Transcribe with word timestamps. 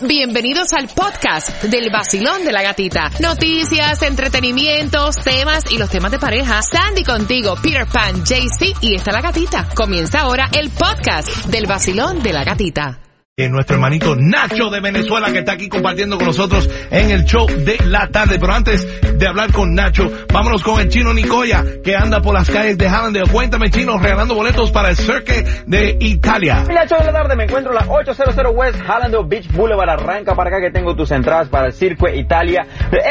Bienvenidos 0.00 0.72
al 0.72 0.88
podcast 0.88 1.62
del 1.64 1.90
vacilón 1.90 2.44
de 2.44 2.52
la 2.52 2.62
gatita. 2.62 3.10
Noticias, 3.20 4.00
entretenimientos, 4.02 5.16
temas 5.16 5.70
y 5.70 5.76
los 5.76 5.90
temas 5.90 6.10
de 6.10 6.18
pareja. 6.18 6.62
Sandy 6.62 7.04
contigo, 7.04 7.54
Peter 7.62 7.86
Pan, 7.86 8.24
JC 8.24 8.74
y 8.80 8.94
está 8.94 9.12
la 9.12 9.20
gatita. 9.20 9.68
Comienza 9.74 10.20
ahora 10.20 10.48
el 10.52 10.70
podcast 10.70 11.28
del 11.46 11.66
vacilón 11.66 12.22
de 12.22 12.32
la 12.32 12.44
gatita. 12.44 13.03
Eh, 13.36 13.48
nuestro 13.48 13.74
hermanito 13.74 14.14
Nacho 14.14 14.70
de 14.70 14.78
Venezuela 14.78 15.32
que 15.32 15.40
está 15.40 15.54
aquí 15.54 15.68
compartiendo 15.68 16.18
con 16.18 16.28
nosotros 16.28 16.70
en 16.92 17.10
el 17.10 17.24
show 17.24 17.48
de 17.48 17.78
la 17.84 18.06
tarde. 18.06 18.38
Pero 18.38 18.52
antes 18.52 18.86
de 19.18 19.26
hablar 19.26 19.50
con 19.50 19.74
Nacho, 19.74 20.08
vámonos 20.32 20.62
con 20.62 20.80
el 20.80 20.88
chino 20.88 21.12
Nicoya 21.12 21.64
que 21.82 21.96
anda 21.96 22.20
por 22.20 22.32
las 22.32 22.48
calles 22.48 22.78
de 22.78 22.88
Hallandale. 22.88 23.28
Cuéntame, 23.28 23.70
chino, 23.70 23.98
regalando 23.98 24.36
boletos 24.36 24.70
para 24.70 24.90
el 24.90 24.96
Cirque 24.96 25.44
de 25.66 25.96
Italia. 25.98 26.64
Show 26.64 27.00
de 27.00 27.06
la 27.06 27.12
tarde, 27.12 27.34
me 27.34 27.42
encuentro 27.42 27.72
en 27.72 27.84
la 27.84 27.92
800 27.92 28.36
West 28.54 28.80
Hallandale 28.86 29.26
Beach 29.26 29.50
Boulevard. 29.50 29.90
Arranca 29.90 30.36
para 30.36 30.50
acá 30.50 30.60
que 30.60 30.70
tengo 30.70 30.94
tus 30.94 31.10
entradas 31.10 31.48
para 31.48 31.66
el 31.66 31.72
Cirque 31.72 32.14
Italia. 32.14 32.68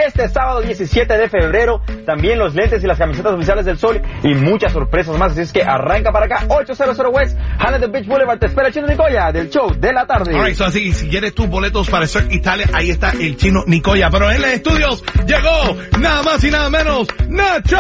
Este 0.08 0.30
sábado 0.30 0.62
17 0.62 1.18
de 1.18 1.28
febrero, 1.28 1.82
también 2.06 2.40
los 2.40 2.56
lentes 2.56 2.82
y 2.82 2.88
las 2.88 2.98
camisetas 2.98 3.34
oficiales 3.34 3.66
del 3.66 3.78
sol 3.78 4.02
y 4.24 4.36
muchas 4.36 4.72
sorpresas 4.72 5.18
más. 5.18 5.34
Así 5.34 5.42
es 5.42 5.52
que 5.52 5.64
arranca 5.64 6.14
para 6.14 6.28
acá, 6.28 6.46
800 6.48 6.98
West 7.12 7.38
Hallandale 7.60 7.92
Beach 7.92 8.08
Boulevard. 8.08 8.40
Te 8.40 8.46
espera 8.46 8.70
el 8.70 8.74
chino 8.74 8.88
Nicoya 8.88 9.30
del 9.34 9.50
show 9.50 9.70
de 9.78 9.92
la 9.92 10.06
tarde. 10.06 10.13
Alright, 10.14 10.56
so 10.56 10.66
así, 10.66 10.94
si 10.94 11.08
quieres 11.08 11.34
tus 11.34 11.48
boletos 11.48 11.90
para 11.90 12.06
Cirque 12.06 12.36
Italia, 12.36 12.70
ahí 12.74 12.92
está 12.92 13.12
el 13.12 13.36
chino 13.36 13.64
Nicoya. 13.66 14.10
Pero 14.12 14.30
en 14.32 14.42
los 14.42 14.52
estudios 14.52 15.04
llegó 15.26 15.78
nada 16.00 16.22
más 16.22 16.44
y 16.44 16.52
nada 16.52 16.70
menos 16.70 17.08
Nacho. 17.28 17.78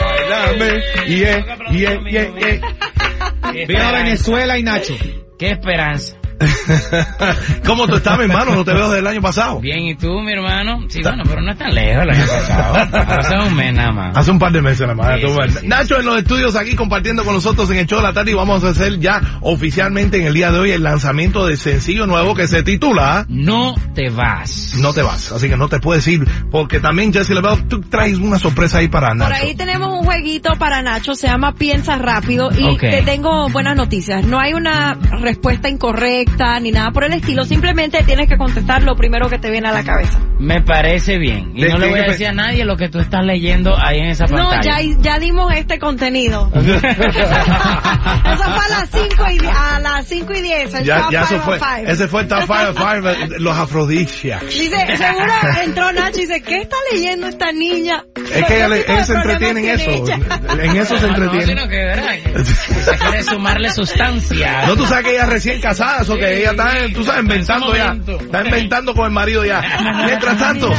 Bailame, 0.00 0.82
yeah, 1.08 1.58
yeah, 1.70 2.00
yeah, 2.10 2.34
yeah. 2.38 3.66
Viva 3.66 3.92
Venezuela 3.92 4.58
y 4.58 4.62
Nacho. 4.62 4.94
Qué 5.38 5.50
esperanza. 5.50 6.16
¿Cómo 7.66 7.86
tú 7.86 7.96
estás, 7.96 8.18
mi 8.18 8.24
hermano? 8.24 8.54
No 8.54 8.64
te 8.64 8.72
veo 8.72 8.88
desde 8.88 8.98
el 9.00 9.06
año 9.06 9.22
pasado. 9.22 9.60
Bien, 9.60 9.80
¿y 9.80 9.94
tú, 9.94 10.20
mi 10.20 10.32
hermano? 10.32 10.84
Sí, 10.88 11.00
bueno, 11.02 11.22
pero 11.26 11.40
no 11.42 11.52
es 11.52 11.58
tan 11.58 11.74
lejos 11.74 12.02
el 12.02 12.10
año 12.10 12.26
pasado. 12.26 12.74
Hace 13.20 13.36
un 13.48 13.54
mes 13.56 13.74
nada 13.74 13.92
más. 13.92 14.16
Hace 14.16 14.30
un 14.30 14.38
par 14.38 14.52
de 14.52 14.60
meses 14.62 14.80
nada 14.80 14.94
más. 14.94 15.14
Sí, 15.16 15.20
Tú, 15.22 15.28
sí, 15.28 15.34
bueno. 15.34 15.52
sí, 15.60 15.66
Nacho 15.66 15.98
en 16.00 16.06
los 16.06 16.18
estudios 16.18 16.56
aquí 16.56 16.74
compartiendo 16.74 17.24
con 17.24 17.34
nosotros 17.34 17.70
en 17.70 17.78
el 17.78 17.86
show 17.86 17.98
de 18.00 18.06
la 18.06 18.12
tarde 18.12 18.32
y 18.32 18.34
vamos 18.34 18.64
a 18.64 18.68
hacer 18.68 18.98
ya 18.98 19.20
oficialmente 19.40 20.18
en 20.20 20.26
el 20.26 20.34
día 20.34 20.50
de 20.50 20.58
hoy 20.58 20.70
el 20.72 20.82
lanzamiento 20.82 21.46
del 21.46 21.56
sencillo 21.56 22.06
nuevo 22.06 22.34
que 22.34 22.46
se 22.46 22.62
titula 22.62 23.26
No 23.28 23.74
te 23.94 24.10
vas. 24.10 24.74
No 24.78 24.92
te 24.92 25.02
vas. 25.02 25.32
Así 25.32 25.48
que 25.48 25.56
no 25.56 25.68
te 25.68 25.80
puedes 25.80 26.06
ir 26.08 26.26
porque 26.50 26.80
también 26.80 27.12
Jesse 27.12 27.30
Lebel, 27.30 27.66
tú 27.68 27.80
traes 27.82 28.18
una 28.18 28.38
sorpresa 28.38 28.78
ahí 28.78 28.88
para 28.88 29.14
Nacho. 29.14 29.30
Por 29.30 29.40
ahí 29.42 29.54
tenemos 29.54 29.88
un 29.92 30.04
jueguito 30.04 30.52
para 30.58 30.82
Nacho, 30.82 31.14
se 31.14 31.26
llama 31.28 31.54
Piensa 31.54 31.96
Rápido 31.96 32.50
y 32.56 32.76
te 32.76 33.02
tengo 33.02 33.48
buenas 33.50 33.76
noticias. 33.76 34.24
No 34.24 34.40
hay 34.40 34.54
una 34.54 34.94
respuesta 35.20 35.68
incorrecta 35.68 36.23
ni 36.60 36.70
nada 36.72 36.90
por 36.90 37.04
el 37.04 37.12
estilo, 37.12 37.44
simplemente 37.44 38.02
tienes 38.04 38.28
que 38.28 38.36
contestar 38.36 38.82
lo 38.82 38.94
primero 38.96 39.28
que 39.28 39.38
te 39.38 39.50
viene 39.50 39.68
a 39.68 39.72
la 39.72 39.84
cabeza. 39.84 40.18
Me 40.38 40.60
parece 40.62 41.18
bien. 41.18 41.52
Y 41.54 41.62
no 41.64 41.78
le 41.78 41.88
voy 41.90 42.00
a 42.00 42.04
decir 42.04 42.26
a 42.26 42.32
nadie 42.32 42.64
lo 42.64 42.76
que 42.76 42.88
tú 42.88 42.98
estás 42.98 43.24
leyendo 43.24 43.74
ahí 43.80 43.98
en 43.98 44.06
esa 44.06 44.24
No, 44.26 44.48
pantalla. 44.48 44.80
ya, 44.80 44.96
ya 45.00 45.18
dimos 45.18 45.52
este 45.54 45.78
contenido. 45.78 46.50
Eso 46.54 48.42
fue 48.42 48.64
a 48.64 48.68
las 48.68 48.90
5 48.90 49.24
y, 49.30 49.46
a 49.46 49.78
las 49.80 50.06
5 50.06 50.32
y 50.34 50.42
10. 50.42 50.74
el 50.74 50.84
ya, 50.84 51.08
eso 51.10 51.26
five 51.26 51.40
fue, 51.40 51.58
five. 51.58 51.90
ese 51.92 52.08
fue 52.08 52.22
el 52.22 52.28
top 52.28 52.42
five 52.42 52.68
of 52.68 52.78
five, 52.78 53.38
los 53.38 53.56
afrodisiacs. 53.56 54.46
Dice, 54.48 54.96
seguro 54.96 55.32
entró 55.62 55.92
Nacho 55.92 56.18
y 56.18 56.22
dice, 56.22 56.42
¿qué 56.42 56.62
está 56.62 56.76
leyendo 56.92 57.26
esta 57.28 57.52
niña? 57.52 58.04
Es 58.32 58.44
que 58.46 58.56
ella, 58.56 58.68
le- 58.68 58.84
¿Qué 58.84 58.92
tipo 58.92 58.92
de 58.92 58.94
ella 58.94 59.04
se 59.04 59.14
entretiene 59.14 59.60
en 59.60 59.80
eso. 59.80 59.90
ella? 59.90 60.18
En 60.62 60.76
eso 60.76 60.98
se 60.98 61.06
No, 61.06 61.16
no, 61.16 61.24
entretiene. 61.24 61.46
sino 61.46 61.68
que, 61.68 61.76
¿verdad? 61.76 62.10
que 62.24 62.44
se 62.44 62.96
quiere 62.98 63.22
sumarle 63.22 63.70
sustancia. 63.70 64.66
No, 64.66 64.76
tú 64.76 64.86
sabes 64.86 65.04
que 65.04 65.10
ella 65.12 65.22
es 65.24 65.28
recién 65.28 65.60
casada, 65.60 66.04
eso 66.14 66.26
que 66.26 66.38
ella 66.38 66.50
está, 66.50 66.72
tú 66.94 67.04
sabes, 67.04 67.22
inventando 67.22 67.76
ya. 67.76 67.92
Está 67.92 68.44
inventando 68.44 68.94
con 68.94 69.06
el 69.06 69.12
marido 69.12 69.44
ya. 69.44 69.60
Mientras 70.06 70.38
tanto, 70.38 70.70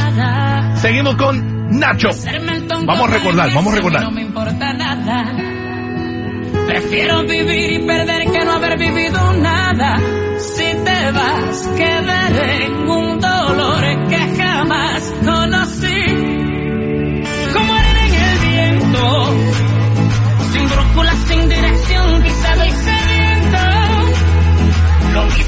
seguimos 0.76 1.16
con 1.16 1.78
Nacho. 1.78 2.10
Vamos 2.84 3.10
a 3.10 3.12
recordar, 3.12 3.52
vamos 3.52 3.72
a 3.72 3.76
recordar. 3.76 4.02
No 4.02 4.10
me 4.10 4.22
importa 4.22 4.72
nada. 4.72 5.24
Prefiero 6.66 7.22
vivir 7.24 7.72
y 7.72 7.86
perder 7.86 8.30
que 8.30 8.44
no 8.44 8.52
haber 8.52 8.78
vivido 8.78 9.32
nada. 9.34 9.96
Si 10.38 10.64
te 10.64 11.12
vas, 11.12 11.68
quedaré 11.76 12.64
en 12.64 12.88
un 12.88 13.20
dolor 13.20 14.08
que 14.08 14.18
jamás 14.36 15.14
conocí. 15.24 15.35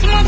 Lo 0.00 0.27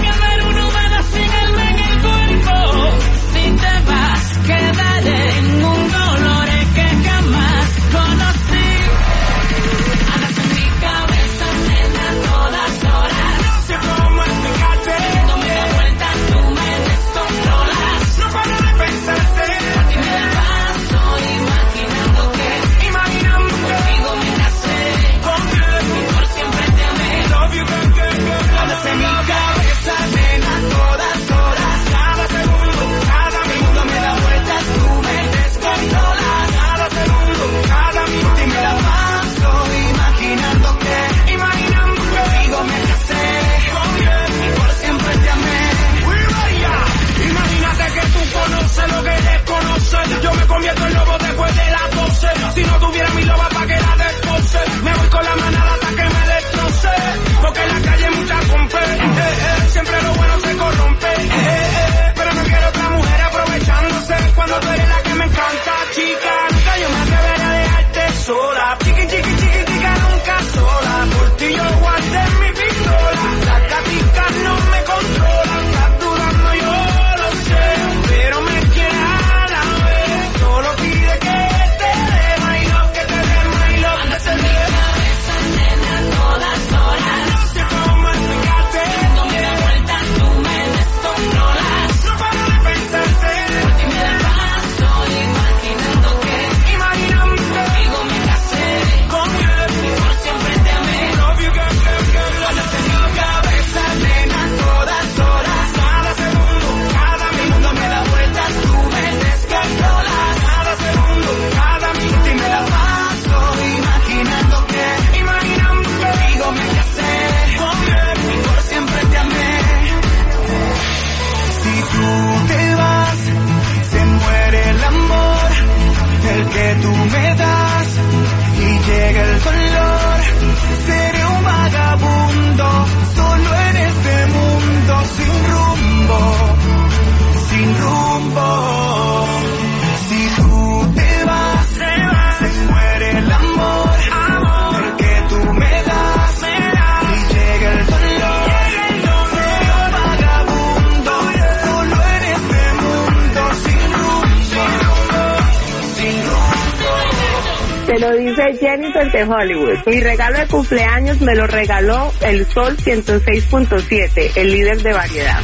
Jennifer 158.37 159.11
de 159.11 159.25
Hollywood. 159.25 159.79
Mi 159.87 160.01
regalo 160.01 160.39
de 160.39 160.47
cumpleaños 160.47 161.21
me 161.21 161.35
lo 161.35 161.47
regaló 161.47 162.13
el 162.21 162.47
Sol 162.47 162.77
106.7, 162.77 164.33
el 164.37 164.53
líder 164.53 164.83
de 164.83 164.93
variedad. 164.93 165.43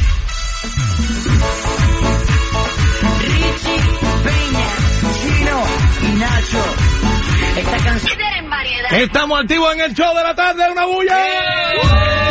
Richie 3.19 3.79
Peña, 4.23 4.67
Chino 5.13 5.63
y 6.01 6.19
Nacho. 6.19 6.63
Esta 7.57 7.77
canción. 7.77 8.17
Estamos 8.91 9.41
activos 9.41 9.73
en 9.75 9.81
el 9.81 9.93
show 9.93 10.15
de 10.15 10.23
la 10.23 10.33
tarde, 10.33 10.71
una 10.71 10.85
bulla. 10.85 11.25
Estamos, 11.25 12.26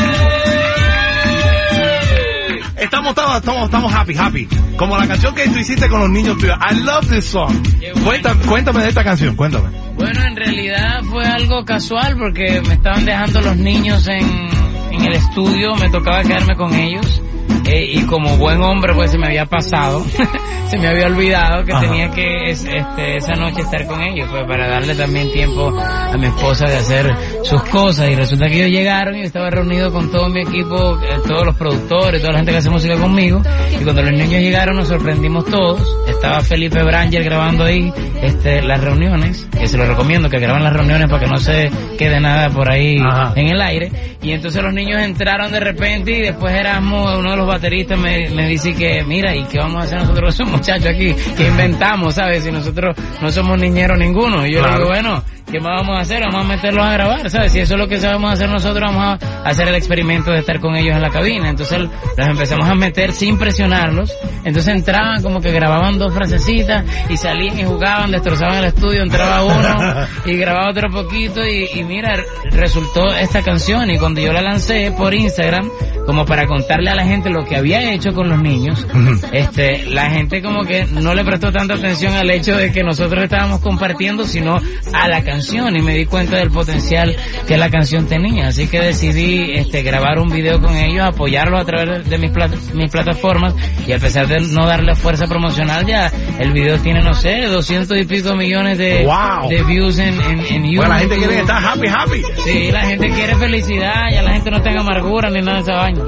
estamos, 2.76 3.10
estamos, 3.10 3.64
estamos 3.64 3.92
happy, 3.92 4.14
happy. 4.16 4.48
Como 4.76 4.96
la 4.96 5.06
canción 5.06 5.34
que 5.34 5.48
tú 5.48 5.58
hiciste 5.58 5.88
con 5.88 6.00
los 6.00 6.10
niños 6.10 6.38
tuyos. 6.38 6.56
I 6.70 6.80
love 6.80 7.08
this 7.08 7.24
song. 7.26 7.52
Bueno. 7.80 8.04
Cuéntame, 8.04 8.46
cuéntame 8.46 8.82
de 8.82 8.88
esta 8.88 9.04
canción, 9.04 9.36
cuéntame. 9.36 9.70
Bueno, 9.94 10.22
en 10.22 10.36
realidad 10.36 11.02
fue 11.04 11.24
algo 11.24 11.64
casual 11.64 12.16
porque 12.18 12.60
me 12.66 12.74
estaban 12.74 13.04
dejando 13.04 13.40
los 13.40 13.56
niños 13.56 14.06
en, 14.08 14.48
en 14.92 15.04
el 15.04 15.12
estudio, 15.12 15.74
me 15.76 15.90
tocaba 15.90 16.22
quedarme 16.22 16.54
con 16.56 16.74
ellos. 16.74 17.22
Eh, 17.68 17.84
y 17.92 18.02
como 18.06 18.36
buen 18.36 18.62
hombre, 18.62 18.94
pues 18.94 19.10
se 19.10 19.18
me 19.18 19.26
había 19.26 19.46
pasado, 19.46 20.04
se 20.70 20.78
me 20.78 20.88
había 20.88 21.06
olvidado 21.06 21.64
que 21.64 21.72
Ajá. 21.72 21.80
tenía 21.82 22.10
que 22.10 22.50
es- 22.50 22.64
este, 22.64 23.16
esa 23.16 23.34
noche 23.34 23.62
estar 23.62 23.86
con 23.86 24.00
ellos, 24.02 24.28
pues 24.30 24.44
para 24.46 24.68
darle 24.68 24.94
también 24.94 25.32
tiempo 25.32 25.70
a 25.78 26.16
mi 26.18 26.26
esposa 26.26 26.66
de 26.66 26.76
hacer 26.76 27.06
sus 27.42 27.62
cosas. 27.64 28.08
Y 28.10 28.14
resulta 28.14 28.46
que 28.46 28.64
ellos 28.64 28.70
llegaron 28.70 29.14
y 29.16 29.18
yo 29.20 29.24
estaba 29.24 29.50
reunido 29.50 29.92
con 29.92 30.10
todo 30.10 30.28
mi 30.28 30.42
equipo, 30.42 30.98
eh, 31.02 31.16
todos 31.26 31.46
los 31.46 31.56
productores, 31.56 32.20
toda 32.20 32.32
la 32.32 32.38
gente 32.38 32.52
que 32.52 32.58
hace 32.58 32.70
música 32.70 32.96
conmigo. 32.96 33.42
Y 33.80 33.84
cuando 33.84 34.02
los 34.02 34.12
niños 34.12 34.40
llegaron 34.40 34.76
nos 34.76 34.88
sorprendimos 34.88 35.44
todos. 35.46 35.80
Estaba 36.08 36.40
Felipe 36.40 36.82
Branger 36.82 37.22
grabando 37.24 37.64
ahí 37.64 37.92
este, 38.22 38.62
las 38.62 38.80
reuniones, 38.82 39.48
que 39.58 39.66
se 39.66 39.76
lo 39.76 39.84
recomiendo 39.86 40.28
que 40.28 40.38
graben 40.38 40.62
las 40.64 40.72
reuniones 40.72 41.06
para 41.08 41.20
que 41.24 41.30
no 41.30 41.36
se 41.38 41.70
quede 41.98 42.20
nada 42.20 42.48
por 42.50 42.70
ahí 42.72 42.96
Ajá. 43.04 43.32
en 43.36 43.48
el 43.48 43.60
aire. 43.60 43.90
Y 44.22 44.32
entonces 44.32 44.62
los 44.62 44.72
niños 44.72 45.00
entraron 45.02 45.52
de 45.52 45.60
repente 45.60 46.12
y 46.12 46.20
después 46.22 46.52
Erasmo, 46.54 47.04
uno 47.18 47.30
de 47.30 47.36
los 47.36 47.46
bateristas, 47.56 47.98
me, 47.98 48.28
me 48.30 48.48
dice 48.48 48.74
que, 48.74 49.02
mira, 49.04 49.34
¿y 49.34 49.44
qué 49.44 49.58
vamos 49.58 49.82
a 49.82 49.86
hacer 49.86 49.98
nosotros 50.00 50.34
esos 50.34 50.48
muchachos 50.48 50.86
aquí? 50.86 51.14
¿Qué 51.36 51.48
inventamos, 51.48 52.14
sabes? 52.14 52.44
Si 52.44 52.50
nosotros 52.52 52.96
no 53.20 53.30
somos 53.30 53.58
niñeros 53.58 53.98
ninguno. 53.98 54.46
Y 54.46 54.52
yo 54.54 54.60
Claro. 54.60 54.72
le 54.74 54.78
digo, 54.80 54.90
bueno, 54.90 55.22
¿qué 55.50 55.60
más 55.60 55.80
vamos 55.80 55.98
a 55.98 56.00
hacer? 56.02 56.22
Vamos 56.24 56.44
a 56.44 56.48
meterlos 56.56 56.84
a 56.84 56.92
grabar, 56.92 57.30
¿sabes? 57.30 57.52
Si 57.52 57.60
eso 57.60 57.74
es 57.74 57.80
lo 57.80 57.88
que 57.88 57.96
sabemos 57.98 58.32
hacer 58.32 58.48
nosotros, 58.48 58.90
vamos 58.92 59.18
a 59.22 59.48
hacer 59.48 59.68
el 59.68 59.74
experimento 59.74 60.30
de 60.30 60.38
estar 60.40 60.60
con 60.60 60.74
ellos 60.76 60.94
en 60.96 61.02
la 61.02 61.10
cabina. 61.10 61.48
Entonces 61.50 61.80
los 61.80 62.26
empezamos 62.28 62.68
a 62.68 62.74
meter 62.74 63.12
sin 63.12 63.38
presionarlos. 63.38 64.12
Entonces 64.44 64.74
entraban 64.74 65.22
como 65.22 65.40
que 65.40 65.50
grababan 65.52 65.98
dos 65.98 66.12
frasecitas 66.14 66.84
y 67.08 67.16
salían 67.16 67.58
y 67.58 67.64
jugaban, 67.64 68.10
destrozaban 68.10 68.56
el 68.58 68.64
estudio, 68.66 69.02
entraba 69.02 69.44
uno 69.44 70.06
y 70.24 70.36
grababa 70.36 70.70
otro 70.70 70.88
poquito 70.90 71.44
y, 71.44 71.68
y 71.80 71.84
mira, 71.84 72.14
resultó 72.50 73.06
esta 73.08 73.42
canción 73.42 73.90
y 73.90 73.98
cuando 73.98 74.20
yo 74.20 74.32
la 74.32 74.42
lancé 74.42 74.92
por 74.96 75.14
Instagram, 75.14 75.68
como 76.06 76.24
para 76.24 76.46
contarle 76.46 76.90
a 76.90 76.94
la 76.94 77.04
gente 77.04 77.30
lo 77.30 77.44
que 77.48 77.56
había 77.56 77.92
hecho 77.92 78.12
con 78.12 78.28
los 78.28 78.40
niños, 78.40 78.86
este, 79.32 79.84
la 79.86 80.10
gente 80.10 80.42
como 80.42 80.64
que 80.64 80.84
no 80.86 81.14
le 81.14 81.24
prestó 81.24 81.52
tanta 81.52 81.74
atención 81.74 82.14
al 82.14 82.30
hecho 82.30 82.56
de 82.56 82.72
que 82.72 82.82
nosotros 82.82 83.22
estábamos 83.24 83.60
compartiendo, 83.60 84.24
sino 84.24 84.56
a 84.92 85.08
la 85.08 85.22
canción 85.22 85.76
y 85.76 85.82
me 85.82 85.94
di 85.94 86.06
cuenta 86.06 86.36
del 86.36 86.50
potencial 86.50 87.14
que 87.46 87.56
la 87.56 87.70
canción 87.70 88.06
tenía. 88.06 88.48
Así 88.48 88.66
que 88.68 88.80
decidí 88.80 89.52
este, 89.54 89.82
grabar 89.82 90.18
un 90.18 90.28
video 90.28 90.60
con 90.60 90.76
ellos, 90.76 91.04
apoyarlo 91.06 91.58
a 91.58 91.64
través 91.64 92.08
de, 92.08 92.18
mis, 92.18 92.30
plat- 92.32 92.72
mis 92.74 92.90
plataformas 92.90 93.54
y 93.86 93.92
a 93.92 93.98
pesar 93.98 94.26
de 94.26 94.40
no 94.40 94.66
darle 94.66 94.94
fuerza 94.94 95.26
promocional, 95.26 95.86
ya 95.86 96.10
el 96.38 96.52
video 96.52 96.78
tiene, 96.78 97.02
no 97.02 97.14
sé, 97.14 97.42
doscientos 97.46 97.96
y 97.98 98.04
pico 98.04 98.34
millones 98.34 98.78
de, 98.78 99.04
Wow. 99.06 99.48
de 99.48 99.62
views 99.62 99.98
en, 99.98 100.14
en, 100.20 100.40
en 100.40 100.64
YouTube. 100.64 100.76
Bueno, 100.76 100.94
la 100.94 100.98
gente 101.00 101.16
quiere 101.16 101.38
estar 101.40 101.64
happy, 101.64 101.86
happy. 101.88 102.22
Sí, 102.44 102.70
la 102.72 102.80
gente 102.86 103.08
quiere 103.10 103.34
felicidad, 103.36 104.10
ya 104.12 104.22
la 104.22 104.32
gente 104.32 104.50
no 104.50 104.60
tenga 104.62 104.80
amargura 104.80 105.30
ni 105.30 105.40
nada 105.40 105.56
de 105.58 105.62
esa 105.62 105.72
vaina. 105.74 106.02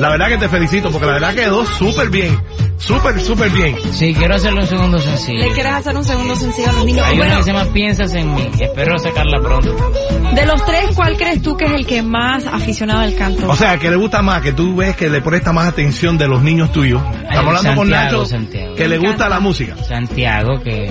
La 0.00 0.08
verdad 0.08 0.28
que 0.28 0.38
te 0.38 0.48
felicito 0.48 0.90
porque 0.90 1.06
la 1.06 1.12
verdad 1.12 1.34
quedó 1.34 1.66
súper 1.66 2.08
bien. 2.08 2.34
Súper, 2.80 3.20
súper 3.20 3.50
bien. 3.50 3.76
Sí, 3.92 4.14
quiero 4.14 4.34
hacerle 4.34 4.60
un 4.62 4.66
segundo 4.66 4.98
sencillo. 4.98 5.38
¿Le 5.38 5.52
quieres 5.52 5.72
hacer 5.72 5.94
un 5.96 6.04
segundo 6.04 6.34
sencillo 6.34 6.70
a 6.70 6.72
los 6.72 6.84
niños? 6.86 7.06
Hay 7.06 7.14
una 7.16 7.24
Bueno, 7.26 7.36
que 7.38 7.42
se 7.44 7.52
llama 7.52 7.72
Piensas 7.72 8.14
en 8.14 8.34
mí. 8.34 8.48
Espero 8.58 8.98
sacarla 8.98 9.38
pronto. 9.40 9.76
de 10.34 10.46
los 10.46 10.64
tres, 10.64 10.86
¿cuál 10.96 11.16
crees 11.16 11.42
tú 11.42 11.56
que 11.56 11.66
es 11.66 11.72
el 11.72 11.86
que 11.86 12.02
más 12.02 12.46
aficionado 12.46 13.00
al 13.00 13.14
canto? 13.16 13.48
O 13.48 13.54
sea, 13.56 13.76
que 13.78 13.90
le 13.90 13.96
gusta 13.96 14.22
más, 14.22 14.40
que 14.42 14.52
tú 14.52 14.74
ves 14.76 14.96
que 14.96 15.10
le 15.10 15.20
presta 15.20 15.52
más 15.52 15.68
atención 15.68 16.16
de 16.18 16.26
los 16.26 16.42
niños 16.42 16.72
tuyos. 16.72 17.02
Estamos 17.22 17.56
hablando 17.58 17.74
con 17.76 17.88
Santiago, 17.90 18.04
Nacho, 18.18 18.24
Santiago. 18.26 18.74
que 18.76 18.88
le 18.88 18.98
gusta 18.98 19.28
la 19.28 19.40
música. 19.40 19.76
Santiago, 19.84 20.60
que 20.62 20.84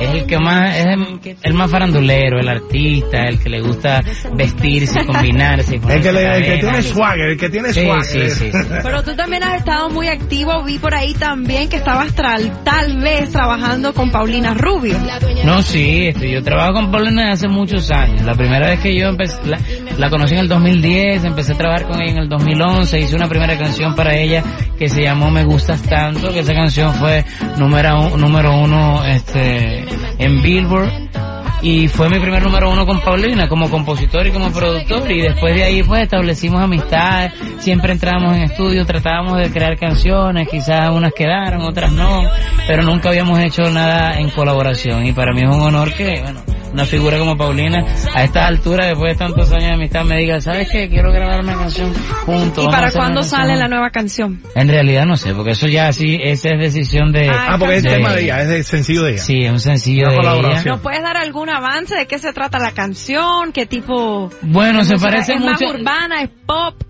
es 0.00 0.10
el 0.10 0.26
que 0.26 0.38
más, 0.38 0.76
es 0.76 0.86
el, 0.86 1.36
el 1.42 1.54
más 1.54 1.70
farandulero, 1.70 2.38
el 2.38 2.48
artista, 2.48 3.24
el 3.26 3.38
que 3.40 3.48
le 3.50 3.60
gusta 3.60 4.02
vestirse, 4.34 5.04
combinarse. 5.04 5.74
El 5.76 5.80
que, 5.80 5.86
ponerse 5.86 6.12
le- 6.12 6.24
el 6.24 6.42
que 6.42 6.48
cadena. 6.60 6.60
tiene 6.70 6.82
swagger, 6.82 7.28
el 7.30 7.36
que 7.38 7.48
tiene 7.50 7.72
Sí, 7.72 7.84
swagger. 7.84 8.30
sí, 8.30 8.50
sí, 8.50 8.50
sí. 8.52 8.58
Pero 8.82 9.02
tú 9.02 9.14
también 9.16 9.42
has 9.42 9.58
estado 9.58 9.90
muy 9.90 10.08
activo, 10.08 10.62
vi 10.64 10.78
por 10.78 10.94
ahí 10.94 11.14
también 11.24 11.70
que 11.70 11.76
estabas 11.76 12.14
tra- 12.14 12.62
tal 12.64 12.98
vez 13.00 13.30
trabajando 13.30 13.94
con 13.94 14.10
Paulina 14.10 14.52
Rubio. 14.52 14.98
No, 15.42 15.62
sí, 15.62 16.08
este, 16.08 16.30
yo 16.30 16.42
trabajo 16.42 16.74
con 16.74 16.90
Paulina 16.90 17.22
desde 17.30 17.32
hace 17.32 17.48
muchos 17.48 17.90
años. 17.90 18.20
La 18.26 18.34
primera 18.34 18.68
vez 18.68 18.80
que 18.80 18.94
yo 18.94 19.06
empecé, 19.08 19.38
la, 19.46 19.58
la 19.96 20.10
conocí 20.10 20.34
en 20.34 20.40
el 20.40 20.48
2010, 20.48 21.24
empecé 21.24 21.54
a 21.54 21.56
trabajar 21.56 21.86
con 21.88 22.02
ella 22.02 22.12
en 22.12 22.18
el 22.18 22.28
2011, 22.28 22.98
hice 23.00 23.16
una 23.16 23.26
primera 23.26 23.56
canción 23.56 23.94
para 23.94 24.14
ella 24.14 24.42
que 24.78 24.90
se 24.90 25.00
llamó 25.02 25.30
Me 25.30 25.44
Gustas 25.44 25.80
Tanto, 25.82 26.30
que 26.30 26.40
esa 26.40 26.52
canción 26.52 26.92
fue 26.92 27.24
número, 27.56 28.16
número 28.18 28.58
uno 28.58 29.02
este, 29.06 29.86
en 30.18 30.42
Billboard. 30.42 30.90
Y 31.62 31.88
fue 31.88 32.10
mi 32.10 32.18
primer 32.20 32.42
número 32.42 32.70
uno 32.70 32.84
con 32.84 33.00
Paulina, 33.00 33.48
como 33.48 33.70
compositor 33.70 34.26
y 34.26 34.30
como 34.32 34.50
productor. 34.52 35.10
Y 35.10 35.22
después 35.22 35.54
de 35.54 35.64
ahí, 35.64 35.82
pues 35.82 36.02
establecimos 36.02 36.62
amistad. 36.62 37.30
Siempre 37.58 37.92
entrábamos 37.92 38.36
en 38.36 38.42
estudio, 38.42 38.84
tratábamos 38.84 39.38
de 39.38 39.50
crear 39.50 39.78
canciones. 39.78 40.46
Quizás 40.48 40.90
unas 40.90 41.12
quedaron, 41.14 41.62
otras 41.62 41.90
no. 41.92 42.22
Pero 42.66 42.82
nunca 42.82 43.08
habíamos 43.08 43.38
hecho 43.40 43.62
nada 43.70 44.18
en 44.18 44.28
colaboración. 44.30 45.06
Y 45.06 45.12
para 45.12 45.32
mí 45.32 45.40
es 45.42 45.48
un 45.54 45.62
honor 45.62 45.92
que, 45.94 46.20
bueno, 46.22 46.42
una 46.72 46.84
figura 46.86 47.18
como 47.18 47.36
Paulina, 47.36 47.84
a 48.14 48.24
esta 48.24 48.46
altura, 48.46 48.86
después 48.86 49.12
de 49.12 49.18
tantos 49.24 49.50
años 49.52 49.68
de 49.68 49.74
amistad, 49.74 50.04
me 50.04 50.16
diga, 50.18 50.40
¿sabes 50.40 50.68
qué? 50.70 50.88
Quiero 50.88 51.12
grabar 51.12 51.40
una 51.40 51.54
canción 51.54 51.94
juntos. 52.26 52.64
¿Y 52.64 52.68
para 52.68 52.90
cuándo 52.90 53.22
sale 53.22 53.50
la 53.52 53.54
juntos". 53.54 53.70
nueva 53.70 53.90
canción? 53.90 54.40
En 54.56 54.68
realidad 54.68 55.06
no 55.06 55.16
sé, 55.16 55.32
porque 55.34 55.52
eso 55.52 55.68
ya 55.68 55.92
sí, 55.92 56.18
esa 56.20 56.48
es 56.50 56.58
decisión 56.58 57.12
de... 57.12 57.30
Ah, 57.32 57.54
porque 57.60 57.76
es 57.76 57.82
de- 57.84 57.90
tema 57.90 58.12
de 58.12 58.24
ella, 58.24 58.40
es 58.42 58.48
el 58.48 58.64
sencillo 58.64 59.04
de 59.04 59.12
ella. 59.12 59.22
Sí, 59.22 59.38
es 59.44 59.52
un 59.52 59.60
sencillo 59.60 60.02
Una 60.06 60.10
de 60.10 60.14
ella. 60.16 60.22
colaboración. 60.30 60.72
¿Nos 60.72 60.80
puedes 60.80 61.00
dar 61.02 61.16
algún 61.16 61.43
avance 61.50 61.94
de 61.94 62.06
qué 62.06 62.18
se 62.18 62.32
trata 62.32 62.58
la 62.58 62.72
canción? 62.72 63.52
¿Qué 63.52 63.66
tipo? 63.66 64.30
Bueno, 64.42 64.84
se 64.84 64.96
parece 64.96 65.34
¿Es 65.34 65.40
mucho. 65.40 65.52
más 65.52 65.74
urbana? 65.74 66.22
¿Es 66.22 66.30
pop? 66.46 66.83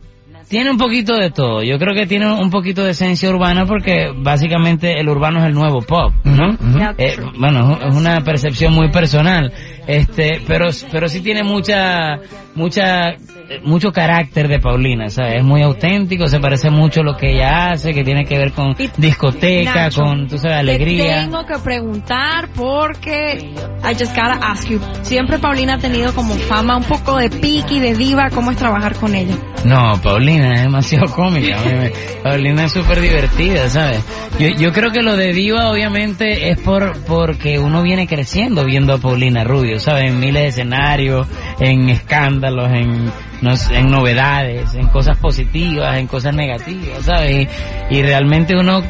Tiene 0.54 0.70
un 0.70 0.78
poquito 0.78 1.16
de 1.16 1.30
todo. 1.32 1.64
Yo 1.64 1.80
creo 1.80 1.96
que 1.96 2.06
tiene 2.06 2.32
un 2.32 2.48
poquito 2.48 2.84
de 2.84 2.92
esencia 2.92 3.28
urbana 3.28 3.66
porque 3.66 4.12
básicamente 4.16 5.00
el 5.00 5.08
urbano 5.08 5.40
es 5.40 5.46
el 5.46 5.52
nuevo 5.52 5.80
pop, 5.82 6.12
¿no? 6.22 6.56
Eh, 6.96 7.16
bueno, 7.36 7.76
es 7.84 7.92
una 7.92 8.20
percepción 8.20 8.72
muy 8.72 8.88
personal, 8.92 9.52
este, 9.88 10.40
pero 10.46 10.68
pero 10.92 11.08
sí 11.08 11.22
tiene 11.22 11.42
mucha 11.42 12.20
mucha 12.54 13.16
mucho 13.64 13.90
carácter 13.90 14.46
de 14.46 14.60
Paulina, 14.60 15.10
¿sabes? 15.10 15.38
Es 15.38 15.44
muy 15.44 15.60
auténtico, 15.62 16.28
se 16.28 16.38
parece 16.38 16.70
mucho 16.70 17.00
a 17.00 17.04
lo 17.04 17.16
que 17.16 17.32
ella 17.34 17.72
hace, 17.72 17.92
que 17.92 18.04
tiene 18.04 18.24
que 18.24 18.38
ver 18.38 18.52
con 18.52 18.76
Y- 18.78 18.88
discoteca, 18.96 19.74
Nacho, 19.74 20.02
con 20.02 20.28
tú 20.28 20.38
sabes 20.38 20.54
Te 20.56 20.60
alegría. 20.60 21.22
tengo 21.22 21.44
que 21.44 21.58
preguntar 21.58 22.48
porque 22.54 23.52
I 23.82 23.92
just 23.98 24.14
gotta 24.16 24.38
ask 24.40 24.68
you. 24.68 24.78
Siempre 25.02 25.38
Paulina 25.40 25.74
ha 25.74 25.78
tenido 25.78 26.14
como 26.14 26.34
fama 26.34 26.76
un 26.76 26.84
poco 26.84 27.16
de 27.16 27.28
piqui, 27.28 27.80
de 27.80 27.94
diva. 27.94 28.30
¿Cómo 28.30 28.50
es 28.52 28.56
trabajar 28.56 28.94
con 28.94 29.14
ella? 29.14 29.34
No, 29.64 29.98
Paulina 30.02 30.43
es 30.52 30.62
demasiado 30.62 31.06
cómica. 31.14 31.60
a 31.60 31.64
mí 31.64 31.72
me- 31.74 31.92
Paulina 32.22 32.64
es 32.64 32.72
súper 32.72 33.00
divertida, 33.00 33.68
¿sabes? 33.68 34.04
Yo, 34.38 34.48
yo 34.48 34.72
creo 34.72 34.90
que 34.90 35.02
lo 35.02 35.16
de 35.16 35.32
diva 35.32 35.70
obviamente 35.70 36.50
es 36.50 36.58
por 36.60 36.96
porque 37.04 37.58
uno 37.58 37.82
viene 37.82 38.06
creciendo 38.06 38.64
viendo 38.64 38.94
a 38.94 38.98
Paulina 38.98 39.44
Rubio, 39.44 39.78
¿sabes? 39.78 40.10
En 40.10 40.18
miles 40.20 40.42
de 40.42 40.48
escenarios, 40.48 41.26
en 41.60 41.88
escándalos, 41.90 42.70
en, 42.72 43.10
no 43.44 43.54
sé, 43.56 43.76
en 43.76 43.90
novedades, 43.90 44.74
en 44.74 44.88
cosas 44.88 45.18
positivas, 45.18 45.98
en 45.98 46.06
cosas 46.06 46.34
negativas, 46.34 47.04
¿sabes? 47.04 47.46
Y, 47.90 48.02
realmente 48.02 48.56
uno 48.56 48.82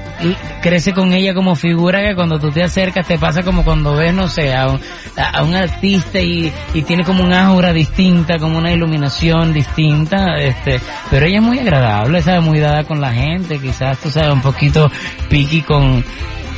crece 0.63 0.93
con 0.93 1.13
ella 1.13 1.35
como 1.35 1.57
figura 1.57 2.01
que 2.01 2.15
cuando 2.15 2.39
tú 2.39 2.51
te 2.51 2.63
acercas 2.63 3.07
te 3.07 3.19
pasa 3.19 3.43
como 3.43 3.65
cuando 3.65 3.97
ves, 3.97 4.15
no 4.15 4.29
sé, 4.29 4.55
a 4.55 4.69
un, 4.69 4.81
a- 5.17 5.43
un 5.43 5.57
artista 5.57 6.21
y, 6.21 6.53
y 6.73 6.83
tiene 6.83 7.03
como 7.05 7.25
un 7.25 7.33
aura 7.33 7.73
distinta, 7.73 8.39
como 8.39 8.57
una 8.59 8.73
iluminación 8.73 9.53
distinta, 9.53 10.39
este, 10.39 10.81
pero 11.11 11.27
ella 11.27 11.39
es 11.39 11.43
muy 11.45 11.59
agradable, 11.59 12.23
¿sabes? 12.23 12.45
Muy 12.45 12.61
dada 12.61 12.85
con 12.85 13.01
la 13.01 13.13
gente, 13.13 13.59
quizás 13.59 13.99
tú 13.99 14.09
sabes, 14.11 14.33
un 14.33 14.41
poquito 14.43 14.89
piqui 15.29 15.63
con, 15.63 16.05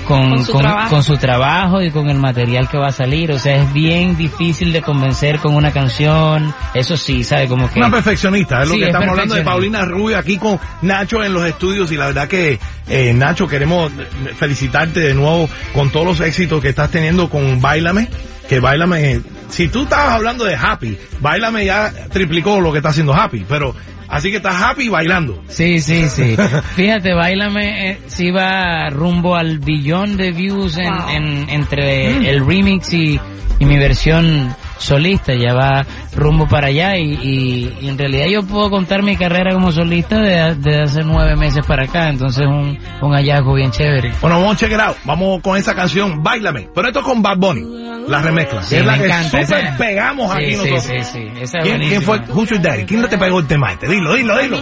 con, 0.06 0.28
Con 0.30 0.44
su 0.44 0.52
con- 0.52 0.62
trabajo. 0.62 0.90
con 0.90 1.02
su 1.02 1.16
trabajo 1.16 1.82
y 1.82 1.90
con 1.90 2.08
el 2.08 2.18
material 2.18 2.68
que 2.68 2.78
va 2.78 2.88
a 2.88 2.92
salir, 2.92 3.30
o 3.32 3.38
sea, 3.38 3.56
es 3.56 3.72
bien 3.72 4.16
difícil 4.16 4.72
de 4.72 4.80
convencer 4.82 5.38
con 5.40 5.54
una 5.54 5.72
canción, 5.72 6.54
eso 6.74 6.96
sí, 6.96 7.24
¿sabes? 7.24 7.48
Como 7.48 7.70
que... 7.70 7.78
Una 7.80 7.90
perfeccionista, 7.90 8.62
es 8.62 8.68
lo 8.68 8.74
Sí, 8.74 8.80
que 8.80 8.84
es 8.86 8.90
estamos 8.90 9.10
hablando 9.10 9.34
de. 9.34 9.42
Paulina 9.42 9.82
Rubio 9.84 10.16
aquí 10.18 10.38
con 10.38 10.58
Nacho 10.82 11.22
en 11.22 11.32
los 11.34 11.44
estudios 11.44 11.90
y 11.92 11.96
la 11.96 12.06
verdad 12.06 12.28
que 12.28 12.58
eh, 12.88 13.12
Nacho 13.12 13.46
queremos 13.46 13.90
felicitarte 14.36 15.00
de 15.00 15.14
nuevo 15.14 15.48
con 15.74 15.90
todos 15.90 16.06
los 16.06 16.20
éxitos 16.20 16.60
que 16.62 16.68
estás 16.70 16.90
teniendo 16.90 17.28
con 17.28 17.60
Bailame, 17.60 18.08
que 18.48 18.60
Bailame 18.60 19.20
si 19.48 19.68
tú 19.68 19.84
estabas 19.84 20.14
hablando 20.14 20.44
de 20.44 20.54
Happy, 20.56 20.96
Bailame 21.20 21.64
ya 21.64 21.92
triplicó 22.10 22.60
lo 22.60 22.72
que 22.72 22.78
está 22.78 22.90
haciendo 22.90 23.14
Happy, 23.14 23.44
pero 23.48 23.74
así 24.08 24.30
que 24.30 24.36
estás 24.38 24.60
Happy 24.62 24.88
bailando. 24.88 25.42
Sí, 25.48 25.80
sí, 25.80 26.08
sí. 26.08 26.36
Fíjate, 26.76 27.14
Bailame 27.14 27.90
eh, 27.92 27.98
sí 28.06 28.30
va 28.30 28.90
rumbo 28.90 29.36
al 29.36 29.58
billón 29.58 30.16
de 30.16 30.32
views 30.32 30.76
en, 30.76 30.92
Wow. 30.94 31.08
en- 31.10 31.48
entre 31.50 32.30
el 32.30 32.44
remix 32.46 32.92
y, 32.92 33.20
y 33.58 33.64
mi 33.64 33.78
versión 33.78 34.54
solista. 34.78 35.34
Ya 35.34 35.54
va 35.54 35.84
rumbo 36.14 36.46
para 36.46 36.68
allá 36.68 36.96
y, 36.96 37.12
y- 37.22 37.78
y 37.82 37.88
en 37.88 37.98
realidad 37.98 38.26
yo 38.26 38.42
puedo 38.42 38.70
contar 38.70 39.02
mi 39.02 39.16
carrera 39.16 39.52
como 39.52 39.70
solista 39.72 40.18
de, 40.20 40.54
de 40.56 40.82
hace 40.82 41.02
nueve 41.04 41.36
meses 41.36 41.64
para 41.66 41.84
acá. 41.84 42.08
Entonces 42.08 42.46
un, 42.46 42.78
un 43.02 43.12
hallazgo 43.14 43.54
bien 43.54 43.70
chévere. 43.70 44.12
Bueno, 44.20 44.40
vamos 44.40 44.54
a 44.54 44.58
check 44.58 44.72
it 44.72 44.80
out. 44.80 44.96
Vamos 45.04 45.40
con 45.42 45.56
esa 45.56 45.74
canción, 45.74 46.22
Bailame. 46.22 46.68
Pero 46.74 46.88
esto 46.88 47.02
con 47.02 47.22
Bad 47.22 47.36
Bunny, 47.38 48.06
la 48.08 48.20
remezcla. 48.22 48.62
Sí, 48.62 48.76
es 48.76 48.84
la 48.86 48.98
que 48.98 49.06
encanta. 49.06 49.24
super 49.28 49.40
esa- 49.64 49.76
pegamos 49.76 50.30
sí, 50.32 50.36
aquí 50.38 50.52
sí, 50.52 50.56
nosotros. 50.56 50.82
Sí, 50.84 50.92
sí, 51.12 51.28
Esa 51.40 51.58
es 51.58 51.64
¿Quién, 51.64 51.80
quién 51.88 52.02
fue? 52.02 52.18
Who's 52.28 52.50
your 52.50 52.60
daddy? 52.60 52.84
¿Quién 52.84 53.02
no 53.02 53.08
te 53.08 53.18
pegó 53.18 53.40
el 53.40 53.46
tema 53.46 53.72
este? 53.72 53.88
Dilo, 53.88 54.14
dilo, 54.14 54.38
dilo. 54.38 54.58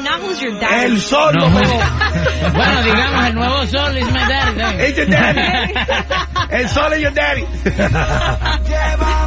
El 0.84 1.00
sol 1.00 1.34
No, 1.36 1.48
bueno, 2.54 2.82
digamos, 2.84 3.26
el 3.26 3.34
nuevo 3.34 3.66
sol 3.66 3.96
is 3.98 4.06
my 4.06 4.18
daddy. 4.20 4.84
It's 4.88 4.96
your 4.96 5.08
daddy. 5.08 5.40
El 6.50 6.68
sol 6.68 6.92
es 6.92 7.00
your 7.00 7.12
daddy. 7.14 7.44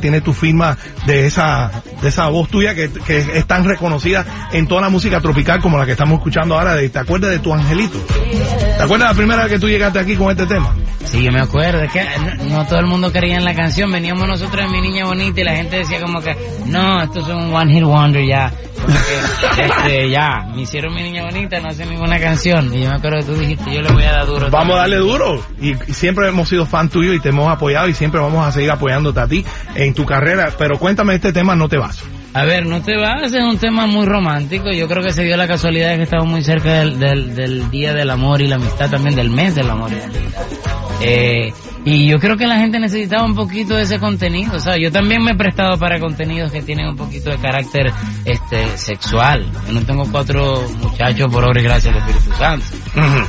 Tiene 0.00 0.20
tu 0.20 0.32
firma 0.32 0.78
de 1.04 1.26
esa, 1.26 1.82
de 2.00 2.08
esa 2.08 2.28
voz 2.28 2.48
tuya 2.48 2.74
que, 2.76 2.90
que 2.90 3.18
es 3.18 3.46
tan 3.46 3.64
reconocida 3.64 4.24
en 4.52 4.68
toda 4.68 4.82
la 4.82 4.88
música 4.88 5.20
tropical 5.20 5.60
como 5.60 5.78
la 5.78 5.84
que 5.84 5.92
estamos 5.92 6.18
escuchando 6.18 6.56
ahora. 6.56 6.76
De, 6.76 6.88
¿Te 6.88 6.98
acuerdas 7.00 7.32
de 7.32 7.40
tu 7.40 7.52
angelito? 7.52 7.98
¿Te 7.98 8.82
acuerdas 8.82 9.08
la 9.10 9.14
primera 9.14 9.42
vez 9.42 9.52
que 9.52 9.58
tú 9.58 9.68
llegaste 9.68 9.98
aquí 9.98 10.14
con 10.14 10.30
este 10.30 10.46
tema? 10.46 10.76
Sí, 11.06 11.22
yo 11.22 11.30
me 11.30 11.40
acuerdo, 11.40 11.82
es 11.82 11.92
que 11.92 12.02
no, 12.02 12.58
no 12.58 12.66
todo 12.66 12.80
el 12.80 12.86
mundo 12.86 13.12
creía 13.12 13.36
en 13.36 13.44
la 13.44 13.54
canción, 13.54 13.90
veníamos 13.90 14.26
nosotros 14.26 14.64
en 14.64 14.72
Mi 14.72 14.80
Niña 14.80 15.04
Bonita 15.04 15.40
y 15.40 15.44
la 15.44 15.54
gente 15.54 15.78
decía 15.78 16.00
como 16.00 16.20
que, 16.20 16.36
no, 16.66 17.02
esto 17.02 17.20
es 17.20 17.28
un 17.28 17.54
One 17.54 17.72
Hit 17.72 17.84
Wonder 17.84 18.26
ya, 18.26 18.52
como 18.82 18.96
que, 18.96 19.62
este, 19.62 20.10
ya, 20.10 20.46
me 20.52 20.62
hicieron 20.62 20.94
Mi 20.94 21.02
Niña 21.02 21.24
Bonita, 21.24 21.60
no 21.60 21.68
hace 21.68 21.86
ninguna 21.86 22.18
canción, 22.18 22.74
y 22.74 22.82
yo 22.82 22.90
me 22.90 22.96
acuerdo 22.96 23.18
que 23.18 23.24
tú 23.24 23.34
dijiste, 23.34 23.72
yo 23.72 23.82
le 23.82 23.92
voy 23.92 24.02
a 24.02 24.12
dar 24.12 24.26
duro. 24.26 24.50
Vamos 24.50 24.76
a 24.76 24.80
darle 24.80 24.96
duro. 24.96 25.40
Y, 25.60 25.72
y 25.72 25.92
siempre 25.92 26.28
hemos 26.28 26.48
sido 26.48 26.66
fan 26.66 26.88
tuyo 26.88 27.12
y 27.12 27.20
te 27.20 27.28
hemos 27.28 27.48
apoyado 27.48 27.88
y 27.88 27.94
siempre 27.94 28.20
vamos 28.20 28.44
a 28.44 28.50
seguir 28.50 28.70
apoyándote 28.70 29.20
a 29.20 29.28
ti 29.28 29.44
en 29.74 29.94
tu 29.94 30.04
carrera. 30.04 30.50
Pero 30.58 30.78
cuéntame 30.78 31.14
este 31.14 31.32
tema, 31.32 31.54
no 31.54 31.68
te 31.68 31.78
vas. 31.78 32.02
A 32.34 32.44
ver, 32.44 32.66
no 32.66 32.82
te 32.82 32.98
vas, 32.98 33.32
es 33.32 33.42
un 33.42 33.56
tema 33.56 33.86
muy 33.86 34.04
romántico. 34.04 34.70
Yo 34.70 34.86
creo 34.88 35.02
que 35.02 35.10
se 35.10 35.24
dio 35.24 35.38
la 35.38 35.48
casualidad 35.48 35.90
de 35.90 35.96
que 35.96 36.02
estamos 36.02 36.26
muy 36.26 36.44
cerca 36.44 36.80
del, 36.80 36.98
del, 36.98 37.34
del 37.34 37.70
Día 37.70 37.94
del 37.94 38.10
Amor 38.10 38.42
y 38.42 38.46
la 38.46 38.56
Amistad, 38.56 38.90
también 38.90 39.16
del 39.16 39.30
mes 39.30 39.54
del 39.54 39.70
amor 39.70 39.90
y 39.90 39.96
la 39.96 40.04
amistad. 40.04 40.65
Eh, 41.00 41.52
y 41.86 42.08
yo 42.08 42.18
creo 42.18 42.36
que 42.36 42.48
la 42.48 42.58
gente 42.58 42.80
necesitaba 42.80 43.24
un 43.24 43.36
poquito 43.36 43.76
de 43.76 43.82
ese 43.82 44.00
contenido, 44.00 44.56
o 44.56 44.58
sea, 44.58 44.74
yo 44.76 44.90
también 44.90 45.22
me 45.22 45.30
he 45.30 45.36
prestado 45.36 45.78
para 45.78 46.00
contenidos 46.00 46.50
que 46.50 46.60
tienen 46.60 46.88
un 46.88 46.96
poquito 46.96 47.30
de 47.30 47.36
carácter 47.38 47.92
este 48.24 48.76
sexual. 48.76 49.48
Yo 49.68 49.72
no 49.72 49.82
tengo 49.82 50.02
cuatro 50.10 50.64
muchachos 50.80 51.32
por 51.32 51.44
obra 51.44 51.60
y 51.60 51.62
gracia 51.62 51.92
del 51.92 52.00
Espíritu 52.00 52.32
Santo. 52.36 52.66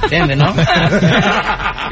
¿Entiendes, 0.03 0.37
no? 0.37 0.55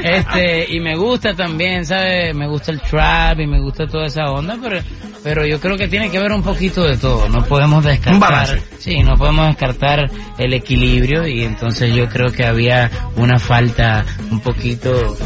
este, 0.02 0.74
y 0.74 0.80
me 0.80 0.96
gusta 0.96 1.34
también, 1.34 1.84
¿sabes? 1.84 2.34
Me 2.34 2.48
gusta 2.48 2.72
el 2.72 2.80
trap 2.80 3.38
y 3.38 3.46
me 3.46 3.60
gusta 3.60 3.86
toda 3.86 4.06
esa 4.06 4.24
onda, 4.32 4.56
pero, 4.60 4.80
pero 5.22 5.46
yo 5.46 5.60
creo 5.60 5.76
que 5.76 5.86
tiene 5.86 6.10
que 6.10 6.18
haber 6.18 6.32
un 6.32 6.42
poquito 6.42 6.82
de 6.82 6.96
todo. 6.96 7.28
No 7.28 7.44
podemos 7.44 7.84
descartar. 7.84 8.58
Sí, 8.78 9.04
no 9.04 9.14
podemos 9.14 9.46
descartar 9.46 10.10
el 10.36 10.52
equilibrio 10.52 11.28
y 11.28 11.44
entonces 11.44 11.94
yo 11.94 12.08
creo 12.08 12.32
que 12.32 12.44
había 12.44 12.90
una 13.16 13.38
falta 13.38 14.04
un 14.32 14.40
poquito 14.40 15.16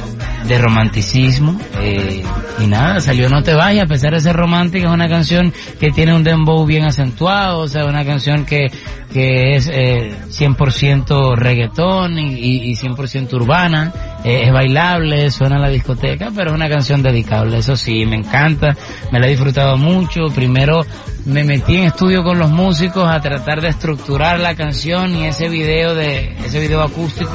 de 0.47 0.59
romanticismo 0.59 1.59
eh, 1.80 2.23
y 2.59 2.66
nada, 2.66 3.00
salió 3.00 3.28
No 3.28 3.42
te 3.42 3.54
vayas, 3.54 3.85
a 3.85 3.88
pesar 3.88 4.12
de 4.12 4.20
ser 4.20 4.37
romántica, 4.37 4.87
es 4.87 4.92
una 4.92 5.09
canción 5.09 5.52
que 5.78 5.90
tiene 5.90 6.14
un 6.14 6.25
dembow 6.25 6.66
bien 6.66 6.85
acentuado, 6.85 7.61
o 7.61 7.68
sea, 7.68 7.87
una 7.87 8.04
canción 8.04 8.44
que, 8.44 8.66
que 9.12 9.56
es 9.56 9.70
eh, 9.73 10.14
100% 10.28 11.37
reggaetón 11.37 12.18
y, 12.18 12.35
y, 12.35 12.70
y 12.70 12.75
100% 12.75 13.32
urbana, 13.35 13.92
eh, 14.25 14.42
es 14.44 14.52
bailable, 14.52 15.30
suena 15.30 15.56
en 15.56 15.62
la 15.62 15.68
discoteca, 15.68 16.30
pero 16.35 16.50
es 16.50 16.56
una 16.56 16.68
canción 16.68 17.02
dedicable, 17.02 17.59
eso 17.59 17.76
sí, 17.76 18.04
me 18.06 18.16
encanta, 18.16 18.76
me 19.11 19.20
la 19.20 19.26
he 19.26 19.30
disfrutado 19.30 19.76
mucho, 19.76 20.26
primero 20.35 20.85
me 21.26 21.44
metí 21.44 21.76
en 21.76 21.85
estudio 21.85 22.23
con 22.25 22.38
los 22.38 22.50
músicos 22.50 23.06
a 23.06 23.20
tratar 23.20 23.61
de 23.61 23.68
estructurar 23.68 24.40
la 24.40 24.54
canción 24.54 25.14
y 25.14 25.26
ese 25.26 25.49
video 25.49 25.94
de 25.94 26.35
ese 26.44 26.61
video 26.61 26.82
acústico 26.82 27.30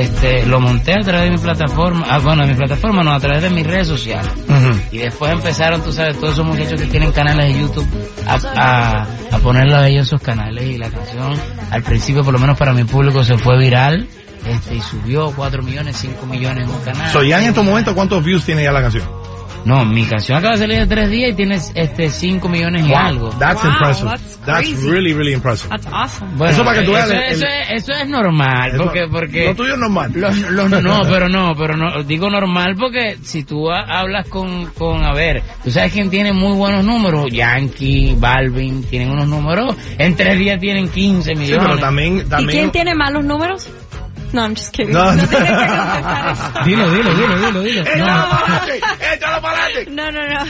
este 0.00 0.46
lo 0.46 0.60
monté 0.60 0.92
a 0.92 1.00
través 1.00 1.24
de 1.24 1.30
mi 1.30 1.38
plataforma 1.38 2.06
ah 2.08 2.18
bueno 2.18 2.42
de 2.44 2.52
mi 2.52 2.58
plataforma 2.58 3.02
no 3.02 3.12
a 3.12 3.20
través 3.20 3.42
de 3.42 3.50
mis 3.50 3.66
redes 3.66 3.86
sociales. 3.88 4.30
Y 4.90 4.98
después 4.98 5.32
empezaron 5.32 5.82
tú 5.82 5.92
sabes 5.92 6.18
todos 6.18 6.34
esos 6.34 6.46
muchachos 6.46 6.80
que 6.80 6.86
tienen 6.86 7.12
canales 7.12 7.54
de 7.54 7.60
YouTube 7.60 7.88
a, 8.26 8.38
a, 8.56 9.02
a 9.32 9.38
ponerlo 9.38 9.76
a 9.76 9.88
ellos 9.88 10.06
en 10.06 10.18
sus 10.18 10.22
canales 10.22 10.64
y 10.64 10.78
la 10.78 10.90
canción 10.90 11.32
al 11.70 11.82
principio 11.82 12.22
por 12.22 12.32
lo 12.32 12.38
menos 12.38 12.58
para 12.58 12.72
mi 12.72 12.84
público 12.84 13.24
se 13.24 13.36
fue 13.38 13.58
viral 13.58 14.08
este 14.46 14.76
y 14.76 14.80
subió 14.80 15.32
4 15.34 15.62
millones 15.62 15.96
5 15.96 16.26
millones 16.26 16.64
en 16.64 16.74
un 16.74 16.80
canal. 16.80 17.10
So, 17.10 17.22
ya 17.22 17.40
en 17.40 17.48
estos 17.48 17.64
momentos, 17.64 17.94
¿cuántos 17.94 18.24
views 18.24 18.44
tiene 18.44 18.62
ya 18.62 18.72
la 18.72 18.82
canción? 18.82 19.17
No 19.64 19.84
mi 19.84 20.04
canción 20.04 20.38
acaba 20.38 20.54
de 20.54 20.60
salir 20.60 20.78
de 20.78 20.86
tres 20.86 21.10
días 21.10 21.30
y 21.30 21.34
tienes 21.34 21.72
este 21.74 22.08
5 22.10 22.48
millones 22.48 22.86
y 22.86 22.92
algo 22.94 23.30
That's 23.38 23.62
Wow, 23.62 23.72
impressive. 23.72 24.10
that's 24.10 24.38
That's 24.46 24.60
crazy. 24.70 24.88
really, 24.88 25.12
really 25.12 25.32
impressive. 25.34 25.68
That's 25.68 25.86
awesome. 25.92 26.36
Bueno, 26.36 26.52
Eso 26.54 26.64
para 26.64 26.78
que 26.80 26.86
tú 26.86 26.92
veas 26.92 27.10
eso, 27.10 27.14
el- 27.16 27.22
eso 27.34 27.46
eso 27.74 27.92
es 27.92 28.08
normal, 28.08 28.70
Eso- 28.74 28.84
porque, 28.84 29.06
porque 29.10 29.44
Lo 29.46 29.54
tuyo 29.54 29.74
es 29.74 29.78
normal. 29.78 30.10
los, 30.14 30.38
los- 30.50 30.70
no, 30.82 31.02
pero 31.02 31.28
no, 31.28 31.54
pero 31.56 31.76
no, 31.76 32.02
digo 32.04 32.30
normal 32.30 32.76
porque 32.78 33.18
si 33.22 33.44
tú 33.44 33.70
ha- 33.70 33.82
hablas 34.00 34.26
con, 34.28 34.66
con, 34.68 35.04
a 35.04 35.12
ver, 35.12 35.42
tú 35.62 35.70
sabes 35.70 35.92
quién 35.92 36.08
tiene 36.08 36.32
muy 36.32 36.56
buenos 36.56 36.84
números, 36.84 37.26
Yankee, 37.30 38.14
Balvin, 38.18 38.82
tienen 38.84 39.10
unos 39.10 39.28
números, 39.28 39.74
en 39.98 40.16
tres 40.16 40.38
días 40.38 40.58
tienen 40.60 40.88
15 40.88 41.34
Sí, 41.34 41.38
millones. 41.40 41.66
pero 41.66 41.78
también, 41.78 42.18
¿Y 42.18 42.22
también. 42.22 42.50
quién 42.50 42.70
tiene 42.70 42.94
malos 42.94 43.24
números? 43.24 43.68
No, 44.32 44.42
I'm 44.42 44.54
just 44.54 44.72
kidding. 44.72 44.92
No. 44.92 45.04
No, 45.12 45.26
tienes 45.26 45.28
que 45.30 45.36
contestar 45.56 46.32
eso. 46.32 46.64
Dilo, 46.64 46.90
dilo, 46.90 47.14
dilo, 47.14 47.36
dilo, 47.38 47.62
dilo. 47.62 47.82
¡Échalo 47.82 47.98
No. 48.06 48.28
para 48.28 48.56
adelante! 48.56 48.80
¡Échalo 49.14 49.42
para 49.42 49.64
adelante! 49.64 49.90
No, 49.90 50.12
no, 50.12 50.20
no. 50.26 50.44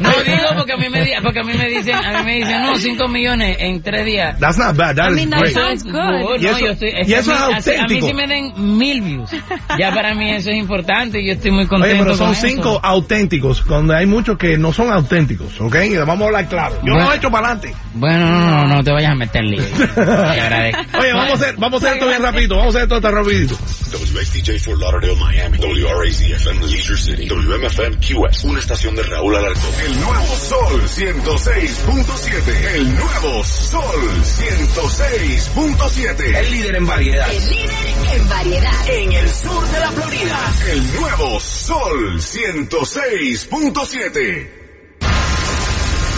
No 0.00 0.10
digo 0.24 0.48
porque 0.56 0.72
a 0.72 0.76
mí 0.76 0.88
me, 0.90 1.00
di- 1.04 1.12
porque 1.22 1.40
a 1.40 1.42
mí 1.42 1.54
me 1.54 1.68
dicen, 1.68 1.94
a 1.94 2.18
mí 2.18 2.24
me 2.24 2.34
dicen, 2.36 2.62
no, 2.62 2.76
5 2.76 3.08
millones 3.08 3.56
en 3.60 3.82
tres 3.82 4.04
días. 4.04 4.38
That's 4.38 4.58
not 4.58 4.76
bad. 4.76 4.96
That 4.96 5.08
I 5.08 5.10
is 5.12 5.16
mean, 5.16 5.30
that 5.30 5.40
great. 5.40 5.54
sounds 5.54 5.84
good. 5.84 5.92
Y 6.40 6.44
No, 6.44 6.50
eso- 6.50 6.58
yo 6.58 6.70
estoy, 6.72 6.88
y 7.06 7.12
eso 7.14 7.32
a 7.32 7.48
mí- 7.48 7.52
es 7.54 7.58
así- 7.58 7.70
A 7.70 7.74
mí 7.74 7.80
auténtico. 7.98 8.06
sí 8.08 8.14
me 8.14 8.26
den 8.26 8.52
mil 8.78 9.00
views. 9.02 9.30
Ya 9.78 9.92
para 9.94 10.14
mí 10.14 10.30
eso 10.32 10.50
es 10.50 10.56
importante 10.56 11.20
y 11.20 11.26
yo 11.28 11.32
estoy 11.32 11.50
muy 11.52 11.66
contento 11.66 11.94
Oye, 11.94 12.02
pero 12.04 12.16
son 12.16 12.26
con 12.28 12.36
eso. 12.36 12.46
cinco 12.46 12.80
auténticos, 12.82 13.62
cuando 13.62 13.94
hay 13.94 14.06
muchos 14.06 14.36
que 14.38 14.58
no 14.58 14.72
son 14.72 14.90
auténticos, 14.92 15.60
¿ok? 15.60 15.74
Y 15.86 15.96
vamos 15.96 16.20
a 16.22 16.24
hablar 16.26 16.48
claro. 16.48 16.74
Yo 16.84 16.92
Bueno. 16.92 17.06
lo 17.08 17.12
he 17.12 17.16
hecho 17.16 17.30
para 17.30 17.48
adelante. 17.52 17.74
Bueno, 17.94 18.26
no, 18.28 18.40
no, 18.66 18.74
no 18.76 18.84
te 18.84 18.92
vayas 18.92 19.12
a 19.12 19.14
meter 19.14 19.42
lío. 19.44 19.62
Te 19.94 20.00
agradezco. 20.00 20.98
Oye, 20.98 21.12
vamos 21.12 21.30
a 21.30 21.34
hacer, 21.34 21.54
vamos 21.56 21.82
a 21.82 21.86
hacer 21.86 21.96
esto 21.98 22.08
bien 22.08 22.22
rapidito, 22.22 22.56
vamos 22.56 22.74
a 22.74 22.78
hacer 22.78 22.82
esto 22.82 23.00
tan 23.06 23.14
rapidito. 23.14 23.54
WXDJ 23.92 24.58
Fort 24.58 24.80
Lauderdale, 24.80 25.14
Miami. 25.14 25.58
WRAZ 25.58 26.22
FM 26.22 26.66
Leisure 26.66 26.98
City. 26.98 27.28
WMFM 27.28 28.00
QS. 28.00 28.42
Una 28.44 28.58
estación 28.58 28.96
de 28.96 29.04
Raúl 29.04 29.36
Alarcón. 29.36 29.70
El 29.84 30.00
nuevo 30.00 30.34
Sol 30.34 30.82
106.7. 30.82 32.74
El 32.74 32.96
nuevo 32.96 33.44
Sol 33.44 34.24
106.7. 34.24 36.36
El 36.36 36.50
líder 36.50 36.74
en 36.74 36.86
variedad. 36.86 37.30
El 37.30 37.48
líder 37.48 37.70
en 38.12 38.28
variedad. 38.28 38.88
En 38.88 39.12
el 39.12 39.30
sur 39.30 39.64
de 39.68 39.78
la 39.78 39.92
Florida. 39.92 40.52
El 40.72 40.92
nuevo 40.94 41.38
Sol 41.38 42.18
106.7. 42.18 44.50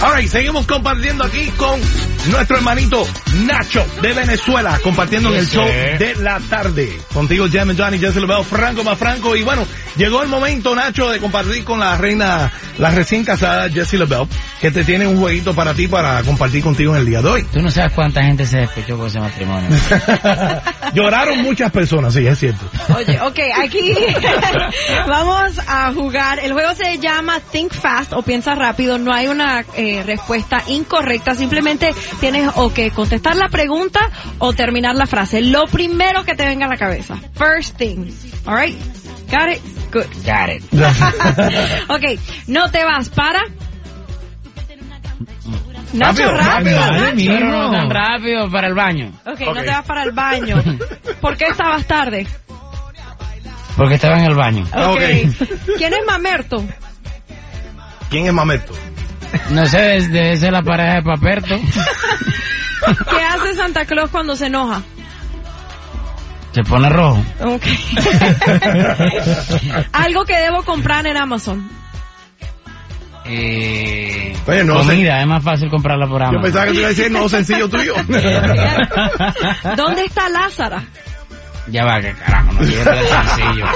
Ahora, 0.01 0.23
y 0.23 0.29
seguimos 0.29 0.67
compartiendo 0.67 1.25
aquí 1.25 1.51
con 1.59 1.79
nuestro 2.27 2.57
hermanito 2.57 3.07
Nacho 3.45 3.87
de 4.03 4.13
Venezuela, 4.13 4.79
compartiendo 4.83 5.31
en 5.31 5.37
el 5.37 5.49
show 5.49 5.65
de 5.65 6.17
la 6.21 6.41
tarde. 6.41 6.99
Contigo, 7.13 7.47
Jam 7.51 7.77
Johnny, 7.77 7.99
Jesse 7.99 8.17
Lobel, 8.17 8.45
Franco 8.45 8.85
más 8.85 8.99
Franco. 8.99 9.37
Y 9.37 9.43
bueno, 9.43 9.67
llegó 9.97 10.23
el 10.23 10.29
momento, 10.29 10.75
Nacho, 10.75 11.11
de 11.11 11.19
compartir 11.19 11.65
con 11.65 11.81
la 11.81 11.97
reina, 11.97 12.51
la 12.79 12.91
recién 12.91 13.25
casada 13.25 13.69
Jessie 13.69 13.99
LaBelle, 13.99 14.29
que 14.61 14.71
te 14.71 14.85
tiene 14.85 15.07
un 15.07 15.19
jueguito 15.19 15.55
para 15.55 15.75
ti 15.75 15.89
para 15.89 16.23
compartir 16.23 16.63
contigo 16.63 16.95
en 16.95 17.01
el 17.01 17.07
día 17.07 17.23
de 17.23 17.29
hoy. 17.29 17.45
Tú 17.45 17.61
no 17.61 17.71
sabes 17.71 17.93
cuánta 17.95 18.23
gente 18.23 18.47
se 18.47 18.59
despechó 18.59 18.97
con 18.97 19.07
ese 19.07 19.21
matrimonio. 19.21 19.69
Lloraron 20.95 21.43
muchas 21.43 21.71
personas, 21.71 22.15
sí, 22.15 22.27
es 22.27 22.39
cierto. 22.39 22.65
Oye, 22.97 23.21
ok, 23.23 23.39
aquí 23.63 23.95
vamos 25.09 25.59
a 25.67 25.93
jugar. 25.93 26.39
El 26.41 26.53
juego 26.53 26.75
se 26.75 26.99
llama 26.99 27.41
Think 27.41 27.73
Fast 27.73 28.13
o 28.13 28.23
Piensa 28.23 28.55
Rápido. 28.55 28.99
No 28.99 29.13
hay 29.13 29.29
una 29.29 29.65
eh, 29.77 30.03
respuesta 30.05 30.63
incorrecta. 30.69 31.35
Simplemente 31.35 31.95
tienes 32.21 32.51
o 32.57 32.73
que 32.73 32.91
contestar 32.91 33.37
la 33.37 33.49
pregunta 33.49 34.01
o 34.39 34.53
terminar 34.53 34.95
la 34.97 35.07
frase. 35.07 35.41
Lo 35.43 35.67
primero 35.67 36.25
que 36.25 36.35
te 36.35 36.45
venga 36.45 36.67
a 36.67 36.69
la 36.69 36.77
cabeza. 36.77 37.17
First 37.35 37.77
thing. 37.77 38.11
Alright. 38.47 38.77
Got 39.31 39.51
it? 39.51 39.63
Good. 39.93 40.07
Got 40.25 40.49
it. 40.51 40.65
ok, 41.91 42.21
no 42.47 42.71
te 42.71 42.85
vas 42.85 43.09
para. 43.11 43.41
Rápido, 45.95 46.31
Nacho, 46.33 46.37
rápido. 46.37 46.79
rápido. 46.81 47.01
Nacho. 47.01 47.15
Pero 47.17 47.47
no 47.51 47.71
tan 47.71 47.91
rápido 47.91 48.51
para 48.51 48.67
el 48.69 48.75
baño. 48.75 49.13
Ok, 49.25 49.41
no 49.41 49.55
te 49.63 49.71
vas 49.71 49.87
para 49.87 50.03
el 50.05 50.13
baño. 50.13 50.63
¿Por 51.21 51.37
qué 51.37 51.47
estabas 51.47 51.87
tarde? 51.87 52.27
Porque 53.77 53.95
estaba 53.95 54.19
en 54.19 54.25
el 54.25 54.35
baño. 54.35 54.65
Ok. 54.65 55.01
¿Quién 55.79 55.93
es 55.95 56.05
Mamerto? 56.07 56.65
¿Quién 58.11 58.27
es 58.27 58.33
Mamerto? 58.33 58.73
No 59.51 59.67
sé, 59.67 59.97
es- 59.97 60.13
debe 60.13 60.37
ser 60.37 60.53
la 60.53 60.63
pareja 60.63 60.95
de 60.97 61.03
Paperto. 61.03 61.59
¿Qué 63.11 63.23
hace 63.23 63.55
Santa 63.55 63.85
Claus 63.85 64.11
cuando 64.11 64.37
se 64.37 64.47
enoja? 64.47 64.83
Se 66.53 66.63
pone 66.65 66.89
rojo. 66.89 67.23
Ok. 67.41 67.63
Algo 69.93 70.25
que 70.25 70.37
debo 70.39 70.63
comprar 70.65 71.07
en 71.07 71.17
Amazon. 71.17 71.69
Eh, 73.31 74.35
Oye, 74.47 74.65
no 74.65 74.77
comida, 74.79 75.21
es 75.21 75.27
más 75.27 75.45
fácil 75.45 75.69
comprarla 75.69 76.07
por 76.07 76.21
Yo 76.23 76.29
Amazon. 76.29 76.43
pensaba 76.43 76.65
que 76.67 76.73
te 76.73 76.79
iba 76.79 76.87
a 76.87 76.91
decir 76.91 77.11
no 77.11 77.29
sencillo 77.29 77.69
tuyo. 77.69 77.95
¿Dónde 79.77 80.05
está 80.07 80.29
Lázara? 80.31 80.83
Ya 81.67 81.85
va, 81.85 82.01
que 82.01 82.15
carajo, 82.15 82.53
no 82.53 82.61
quiero 82.61 82.91
de 82.93 83.07
sencillo. 83.07 83.67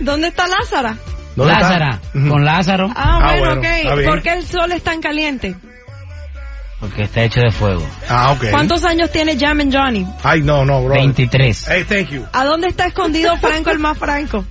¿Dónde 0.00 0.28
está 0.28 0.46
Lázara? 0.48 0.96
¿Dónde 1.38 1.52
está? 1.54 1.68
Lázara, 1.68 2.00
Ujú. 2.14 2.28
con 2.28 2.44
Lázaro, 2.44 2.88
Ah, 2.94 3.18
Ah, 3.22 3.36
bueno, 3.38 3.60
bueno, 3.60 3.62
está 3.62 3.94
ok. 3.94 4.04
¿Por 4.04 4.22
qué 4.22 4.32
el 4.34 4.46
sol 4.46 4.72
es 4.72 4.82
tan 4.82 5.00
caliente? 5.00 5.54
porque 6.80 7.02
está 7.02 7.22
hecho 7.22 7.40
de 7.40 7.50
fuego. 7.50 7.84
Ah, 8.08 8.30
ok. 8.30 8.50
¿Cuántos 8.52 8.84
años 8.84 9.10
tiene 9.10 9.36
Jam 9.36 9.58
and 9.60 9.74
Johnny? 9.76 10.06
Ay, 10.22 10.42
no, 10.42 10.64
no, 10.64 10.84
bro. 10.84 10.94
23 10.94 11.66
Hey, 11.68 11.84
thank 11.88 12.10
you. 12.10 12.24
¿A 12.32 12.44
dónde 12.44 12.68
está 12.68 12.86
escondido 12.86 13.36
Franco 13.38 13.70
el 13.70 13.78
más 13.80 13.98
franco? 13.98 14.44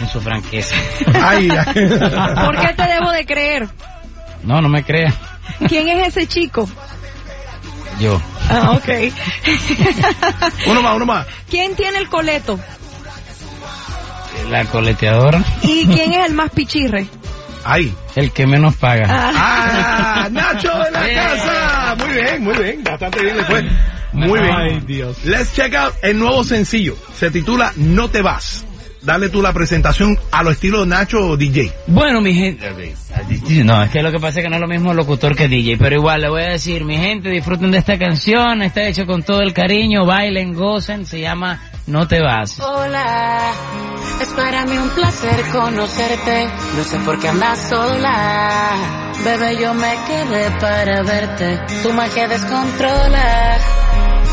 en 0.00 0.08
su 0.08 0.20
franqueza. 0.20 0.76
Ay, 1.20 1.48
ay. 1.50 1.74
¿Por 2.44 2.60
qué 2.60 2.72
te 2.74 2.82
debo 2.86 3.10
de 3.10 3.26
creer? 3.26 3.68
No, 4.44 4.60
no 4.62 4.68
me 4.68 4.84
creas. 4.84 5.12
¿Quién 5.68 5.88
es 5.88 6.06
ese 6.08 6.28
chico? 6.28 6.68
Yo. 7.98 8.22
Ah, 8.48 8.70
ok. 8.76 8.88
Uno 10.68 10.82
más, 10.82 10.94
uno 10.96 11.06
más. 11.06 11.26
¿Quién 11.50 11.74
tiene 11.74 11.98
el 11.98 12.08
coleto? 12.08 12.60
La 14.50 14.64
coleteadora. 14.64 15.44
¿Y 15.62 15.86
quién 15.92 16.12
es 16.12 16.26
el 16.26 16.34
más 16.34 16.50
pichirre? 16.50 17.06
Ay. 17.64 17.92
El 18.16 18.32
que 18.32 18.46
menos 18.46 18.76
paga. 18.76 19.06
Ah, 19.10 20.28
Nacho 20.32 20.72
de 20.78 20.90
la 20.90 21.14
casa. 21.14 21.96
Muy 21.98 22.14
bien, 22.14 22.44
muy 22.44 22.56
bien. 22.56 22.84
Bastante 22.84 23.22
bien 23.22 23.36
le 23.36 23.44
fue. 23.44 23.64
Muy 24.12 24.40
bien. 24.40 24.54
Ay, 24.54 24.80
Dios. 24.86 25.24
Let's 25.24 25.54
check 25.54 25.74
out 25.74 25.94
el 26.02 26.18
nuevo 26.18 26.42
sencillo. 26.44 26.96
Se 27.14 27.30
titula 27.30 27.72
No 27.76 28.08
te 28.08 28.22
vas. 28.22 28.64
Dale 29.02 29.28
tú 29.28 29.40
la 29.40 29.52
presentación 29.52 30.18
a 30.32 30.42
lo 30.42 30.50
estilo 30.50 30.84
Nacho 30.84 31.36
DJ. 31.36 31.72
Bueno, 31.86 32.20
mi 32.20 32.34
gente. 32.34 32.94
No, 33.64 33.82
es 33.82 33.90
que 33.90 34.02
lo 34.02 34.10
que 34.10 34.18
pasa 34.18 34.40
es 34.40 34.44
que 34.44 34.50
no 34.50 34.56
es 34.56 34.60
lo 34.60 34.68
mismo 34.68 34.92
locutor 34.92 35.36
que 35.36 35.48
DJ, 35.48 35.76
pero 35.78 35.96
igual 35.96 36.22
le 36.22 36.28
voy 36.28 36.42
a 36.42 36.50
decir, 36.50 36.84
mi 36.84 36.96
gente, 36.96 37.30
disfruten 37.30 37.70
de 37.70 37.78
esta 37.78 37.98
canción, 37.98 38.62
está 38.62 38.82
hecho 38.88 39.06
con 39.06 39.22
todo 39.22 39.40
el 39.40 39.52
cariño, 39.52 40.04
bailen, 40.04 40.52
gocen, 40.52 41.06
se 41.06 41.20
llama 41.20 41.60
No 41.88 42.06
te 42.06 42.20
vas. 42.20 42.60
Hola, 42.60 43.50
es 44.20 44.28
para 44.34 44.66
mí 44.66 44.76
un 44.76 44.90
placer 44.90 45.42
conocerte. 45.50 46.46
No 46.76 46.84
sé 46.84 46.98
por 46.98 47.18
qué 47.18 47.28
andas 47.28 47.66
sola. 47.66 49.12
Bebé, 49.24 49.56
yo 49.56 49.72
me 49.72 49.94
quedé 50.06 50.50
para 50.60 51.02
verte. 51.02 51.58
Tu 51.82 51.90
magia 51.94 52.28
descontrola. 52.28 53.56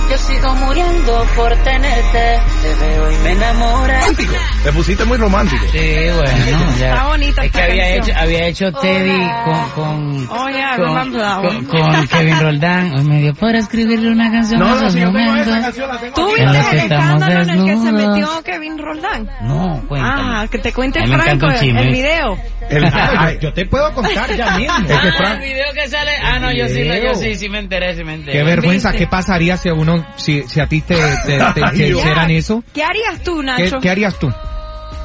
Yo 0.09 0.17
sigo 0.19 0.53
muriendo 0.55 1.25
por 1.35 1.51
tenerte. 1.63 2.39
Te 2.61 2.75
veo 2.85 3.11
y 3.11 3.15
me 3.23 3.31
enamora. 3.31 3.99
Romántico. 4.01 4.33
Te 4.63 4.71
pusiste 4.71 5.03
muy 5.05 5.17
romántico. 5.17 5.65
Sí, 5.71 5.79
bueno, 6.13 6.75
ya. 6.79 6.89
Está 6.89 7.07
bonita 7.07 7.41
Es 7.41 7.47
esta 7.47 7.59
que 7.59 7.71
había 7.71 7.95
canción. 7.95 8.03
hecho, 8.15 8.23
había 8.23 8.47
hecho 8.47 8.71
Teddy 8.73 9.29
con, 9.45 9.69
con, 9.71 10.27
Oh, 10.29 10.49
yeah, 10.49 10.75
con, 10.77 10.85
remember 10.85 11.21
that 11.21 11.37
con- 11.37 11.45
one. 11.57 11.67
con 11.67 12.07
Kevin 12.07 12.39
Roldán. 12.39 12.93
Hoy 12.97 13.03
me 13.03 13.19
dio 13.21 13.33
por 13.33 13.55
escribirle 13.55 14.11
una 14.11 14.31
canción 14.31 14.59
No, 14.59 14.67
a 14.67 14.69
no, 14.69 14.77
esos 14.77 14.93
si 14.93 14.99
yo 14.99 15.05
tengo 15.07 15.17
esa 15.19 15.27
momentos. 15.31 15.55
canción, 15.61 15.89
la 15.89 15.97
tengo 15.97 16.13
¿Tú 16.15 16.21
aquí. 16.31 16.41
Viste 16.41 16.69
que 16.69 16.75
el 16.75 16.77
estamos 16.83 17.05
escándalo 17.21 17.33
en 17.33 17.49
el 17.49 17.65
que 17.65 17.77
se 17.77 17.91
desnudos. 17.91 18.07
metió 18.17 18.43
Kevin 18.43 18.77
Roldán? 18.77 19.29
No, 19.41 19.83
cuéntame. 19.87 20.21
Ah, 20.23 20.47
que 20.51 20.57
te 20.59 20.71
cuente 20.73 20.99
A 20.99 21.03
mí 21.03 21.09
me 21.09 21.15
Franco 21.17 21.45
encanta 21.47 21.53
el, 21.55 21.59
chisme. 21.61 21.91
video. 21.91 22.37
El- 22.69 22.85
ay, 22.93 23.37
Yo 23.41 23.53
te 23.53 23.65
puedo 23.65 23.91
contar 23.93 24.35
ya 24.35 24.57
mismo. 24.57 24.73
Ah, 25.25 25.33
el 25.33 25.39
video 25.41 25.73
que 25.73 25.87
sale. 25.89 26.11
Ah, 26.23 26.39
no, 26.39 26.51
yo 26.51 26.67
sí, 26.67 26.83
yo 27.03 27.15
sí, 27.15 27.35
sí 27.35 27.49
me 27.49 27.59
enteré, 27.59 27.95
sí 27.95 28.03
me 28.03 28.13
enteré. 28.15 28.37
Qué 28.37 28.43
vergüenza, 28.43 28.89
¿Viste? 28.89 29.05
¿qué 29.05 29.09
pasaría 29.09 29.57
si 29.57 29.69
a 29.69 29.73
uno, 29.73 29.94
si, 30.15 30.43
si 30.43 30.59
a 30.59 30.67
ti 30.67 30.81
te, 30.81 30.95
te, 30.95 31.37
te- 31.53 31.61
te 31.77 31.87
hicieran 31.89 32.31
eso? 32.31 32.63
¿Qué 32.73 32.83
harías 32.83 33.21
tú, 33.23 33.39
¿Qué, 33.39 33.45
Nacho? 33.45 33.79
qué 33.81 33.89
harías 33.89 34.17
tú? 34.19 34.31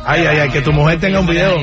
ay, 0.07 0.25
ay, 0.27 0.39
ay, 0.39 0.51
que 0.51 0.61
tu 0.63 0.73
mujer 0.73 0.99
tenga 1.01 1.21
un 1.21 1.27
video. 1.27 1.57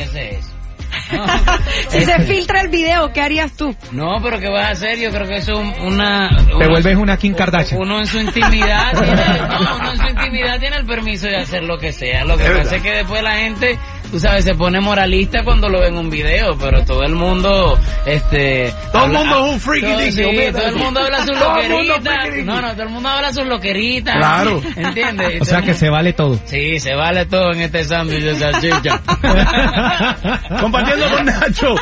si 1.90 2.04
se 2.06 2.20
filtra 2.22 2.62
el 2.62 2.70
video, 2.70 3.12
¿qué 3.14 3.22
harías 3.22 3.54
tú? 3.56 3.76
No, 3.92 4.18
pero 4.22 4.40
¿qué 4.40 4.50
vas 4.50 4.66
a 4.66 4.70
hacer? 4.72 4.98
Yo 5.00 5.10
creo 5.12 5.28
que 5.28 5.36
eso 5.38 5.54
es 5.62 5.80
una... 5.80 6.30
Te 6.46 6.54
una- 6.56 6.68
vuelves 6.68 6.98
una 6.98 7.18
Kim 7.18 7.34
Kardashian. 7.34 7.80
Uno 7.82 8.00
en 8.00 8.08
su 8.08 8.20
intimidad 8.20 8.92
tiene, 8.92 9.16
no, 9.16 9.76
uno 9.78 9.92
en 9.94 9.98
su 9.98 10.08
intimidad 10.08 10.60
tiene 10.60 10.76
el 10.78 10.86
permiso 10.86 11.28
de 11.28 11.38
hacer 11.38 11.64
lo 11.64 11.78
que 11.78 11.92
sea. 11.94 12.26
Lo 12.26 12.38
que 12.38 12.44
pasa 12.50 12.76
es 12.78 12.82
que 12.82 12.92
después 12.92 13.24
la 13.24 13.36
gente, 13.38 13.80
tú 14.12 14.20
sabes, 14.20 14.44
se 14.44 14.56
pone 14.56 14.80
moralista 14.80 15.44
cuando 15.44 15.70
lo 15.70 15.82
ve 15.82 15.88
en 15.88 15.98
un 15.98 16.10
video, 16.10 16.58
pero 16.58 16.84
todo 16.84 17.04
el 17.04 17.16
mundo, 17.16 17.78
este... 18.06 18.74
Todo 18.92 19.06
el 19.06 19.12
mundo 19.12 19.46
es 19.46 19.54
un 19.54 19.60
friki 19.60 19.88
todo, 19.88 19.98
dicky, 19.98 20.12
sí, 20.12 20.24
olvídate 20.24 20.52
todo 20.58 20.68
el 20.68 20.76
mundo 20.76 21.00
habla 21.02 21.26
sus 21.26 21.40
loqueritas. 21.40 22.46
No, 22.46 22.62
no, 22.62 22.72
todo 22.72 22.84
el 22.84 22.90
mundo 22.90 23.10
habla 23.10 23.34
sus 23.34 23.46
loqueritas. 23.46 24.16
Claro. 24.16 24.62
¿Entiendes? 24.76 25.42
O 25.42 25.46
sea 25.46 25.62
que 25.62 25.74
se 25.74 25.90
vale 25.90 26.14
todo. 26.14 26.40
Sí, 26.46 26.80
se 26.80 26.96
vale 26.96 27.26
todo 27.26 27.52
en 27.54 27.62
este 27.62 27.84
sándwich 27.84 28.24
de 28.24 28.36
salchicha. 28.36 29.02
Compartiendo 30.60 31.10
con 31.10 31.26
Nacho 31.26 31.76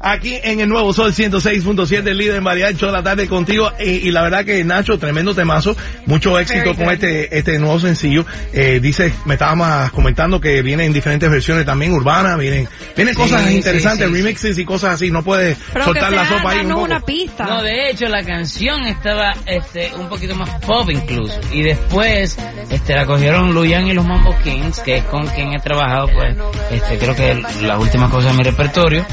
aquí 0.00 0.38
en 0.42 0.60
el 0.60 0.68
nuevo 0.68 0.92
Sol 0.92 1.12
106.7, 1.12 2.06
el 2.06 2.18
líder 2.18 2.36
en 2.36 2.44
de 2.44 2.92
la 2.92 3.02
tarde 3.02 3.28
contigo. 3.28 3.72
Y, 3.80 4.08
y 4.08 4.10
la 4.10 4.22
verdad 4.22 4.44
que 4.44 4.62
Nacho, 4.64 4.98
tremendo 4.98 5.34
temazo, 5.34 5.76
mucho 6.06 6.38
éxito 6.38 6.74
con 6.74 6.90
este 6.90 7.36
este 7.36 7.58
nuevo 7.58 7.78
sencillo. 7.78 8.24
Eh, 8.52 8.80
dice, 8.80 9.12
me 9.24 9.34
estabas 9.34 9.90
comentando 9.92 10.40
que 10.40 10.62
vienen 10.62 10.92
diferentes 10.92 11.30
versiones 11.30 11.43
también 11.64 11.92
urbanas, 11.92 12.38
vienen 12.38 12.68
vienen 12.96 13.14
Sí, 13.14 13.20
cosas 13.20 13.42
sí, 13.46 13.56
interesantes, 13.56 14.06
sí, 14.08 14.14
sí. 14.14 14.22
remixes 14.22 14.58
y 14.58 14.64
cosas 14.64 14.94
así. 14.94 15.10
No 15.10 15.22
puedes 15.22 15.58
Pero 15.72 15.84
soltar 15.84 16.10
que 16.10 16.16
la 16.16 16.28
sopa 16.28 16.50
ahí 16.50 16.60
un 16.60 16.68
poco. 16.70 16.82
una 16.82 17.00
pista. 17.00 17.44
No, 17.44 17.62
de 17.62 17.90
hecho 17.90 18.06
la 18.08 18.22
canción 18.24 18.86
estaba 18.86 19.32
este 19.46 19.90
un 19.98 20.08
poquito 20.08 20.34
más 20.36 20.48
pop 20.64 20.88
incluso 20.90 21.38
y 21.52 21.62
después 21.62 22.36
este 22.70 22.94
la 22.94 23.04
cogieron 23.06 23.52
Luyan 23.54 23.86
y 23.86 23.92
los 23.92 24.06
Mambo 24.06 24.34
Kings 24.42 24.80
que 24.80 24.96
es 24.98 25.04
con 25.04 25.26
quien 25.26 25.52
he 25.52 25.58
trabajado 25.60 26.08
pues 26.12 26.36
este 26.70 26.98
creo 26.98 27.14
que 27.14 27.34
las 27.62 27.78
últimas 27.78 28.10
cosas 28.10 28.32
de 28.32 28.38
mi 28.38 28.44
repertorio 28.44 29.04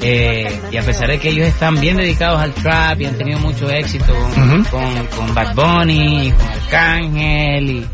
eh, 0.00 0.60
y 0.70 0.76
a 0.76 0.82
pesar 0.82 1.08
de 1.08 1.18
que 1.18 1.30
ellos 1.30 1.46
están 1.46 1.80
bien 1.80 1.96
dedicados 1.96 2.40
al 2.40 2.52
trap 2.54 3.00
y 3.00 3.06
han 3.06 3.16
tenido 3.16 3.38
mucho 3.40 3.68
éxito 3.70 4.12
con, 4.34 4.64
con, 4.64 5.06
con 5.06 5.34
Bad 5.34 5.54
Bunny 5.54 6.28
y 6.28 6.30
con 6.32 6.46
Arcángel 6.48 7.70
y 7.70 7.86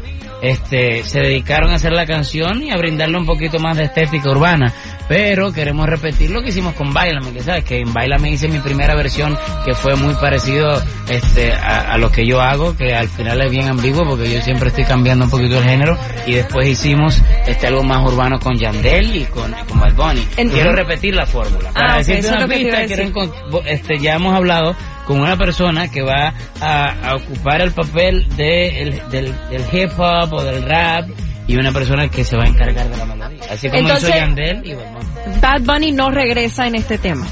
este 0.44 1.04
se 1.04 1.20
dedicaron 1.20 1.70
a 1.70 1.74
hacer 1.74 1.92
la 1.92 2.06
canción 2.06 2.62
y 2.62 2.70
a 2.70 2.76
brindarle 2.76 3.18
un 3.18 3.26
poquito 3.26 3.58
más 3.58 3.76
de 3.76 3.84
estética 3.84 4.30
urbana 4.30 4.72
pero 5.08 5.52
queremos 5.52 5.86
repetir 5.86 6.30
lo 6.30 6.42
que 6.42 6.48
hicimos 6.48 6.74
con 6.74 6.92
Bailame 6.92 7.32
que 7.32 7.40
sabes 7.40 7.64
que 7.64 7.78
en 7.80 7.92
Bailame 7.92 8.30
hice 8.30 8.48
mi 8.48 8.58
primera 8.58 8.94
versión 8.94 9.36
que 9.64 9.74
fue 9.74 9.96
muy 9.96 10.14
parecido 10.14 10.80
este 11.10 11.52
a, 11.52 11.92
a 11.92 11.98
lo 11.98 12.10
que 12.10 12.26
yo 12.26 12.40
hago 12.40 12.76
que 12.76 12.94
al 12.94 13.08
final 13.08 13.40
es 13.42 13.50
bien 13.50 13.68
ambiguo 13.68 14.06
porque 14.08 14.32
yo 14.32 14.40
siempre 14.40 14.68
estoy 14.68 14.84
cambiando 14.84 15.24
un 15.26 15.30
poquito 15.30 15.58
el 15.58 15.64
género. 15.64 15.98
Y 16.26 16.34
después 16.34 16.66
hicimos 16.66 17.20
este 17.46 17.66
algo 17.66 17.82
más 17.82 17.98
urbano 18.06 18.38
con 18.40 18.54
Yandel 18.56 19.14
y 19.16 19.24
con, 19.26 19.52
con 19.68 19.78
Bad 19.80 19.94
Bunny. 19.94 20.26
Quiero 20.54 20.72
repetir 20.72 21.14
la 21.14 21.26
fórmula. 21.26 21.68
Ah, 21.70 21.74
para 21.74 21.92
ok, 21.92 21.98
decirte 21.98 22.20
eso 22.20 22.28
es 22.30 22.34
una 22.44 22.48
que 22.48 22.54
pista 22.60 22.78
decir. 22.80 23.12
este 23.66 23.98
ya 23.98 24.14
hemos 24.14 24.34
hablado 24.34 24.74
con 25.06 25.20
una 25.20 25.36
persona 25.36 25.90
que 25.90 26.02
va 26.02 26.32
a, 26.60 27.10
a 27.10 27.16
ocupar 27.16 27.60
el 27.60 27.72
papel 27.72 28.26
de 28.36 28.82
el- 28.82 29.02
del, 29.10 29.34
del 29.50 29.62
hip 29.72 29.90
hop 29.98 30.32
o 30.32 30.42
del 30.42 30.62
rap 30.64 31.08
y 31.46 31.56
una 31.56 31.72
persona 31.72 32.08
que 32.08 32.24
se 32.24 32.36
va 32.36 32.44
a 32.44 32.48
encargar 32.48 32.88
de 32.88 32.96
la 32.96 33.04
melodía. 33.04 33.40
Así 33.50 33.68
como 33.68 33.80
Entonces- 33.80 34.08
hizo 34.08 34.18
Yandel 34.18 34.66
y 34.66 34.74
Bad 34.74 34.92
Bunny. 34.92 35.40
Bad 35.40 35.60
Bunny 35.62 35.92
no 35.92 36.10
regresa 36.10 36.66
en 36.66 36.74
este 36.76 36.98
tema. 36.98 37.26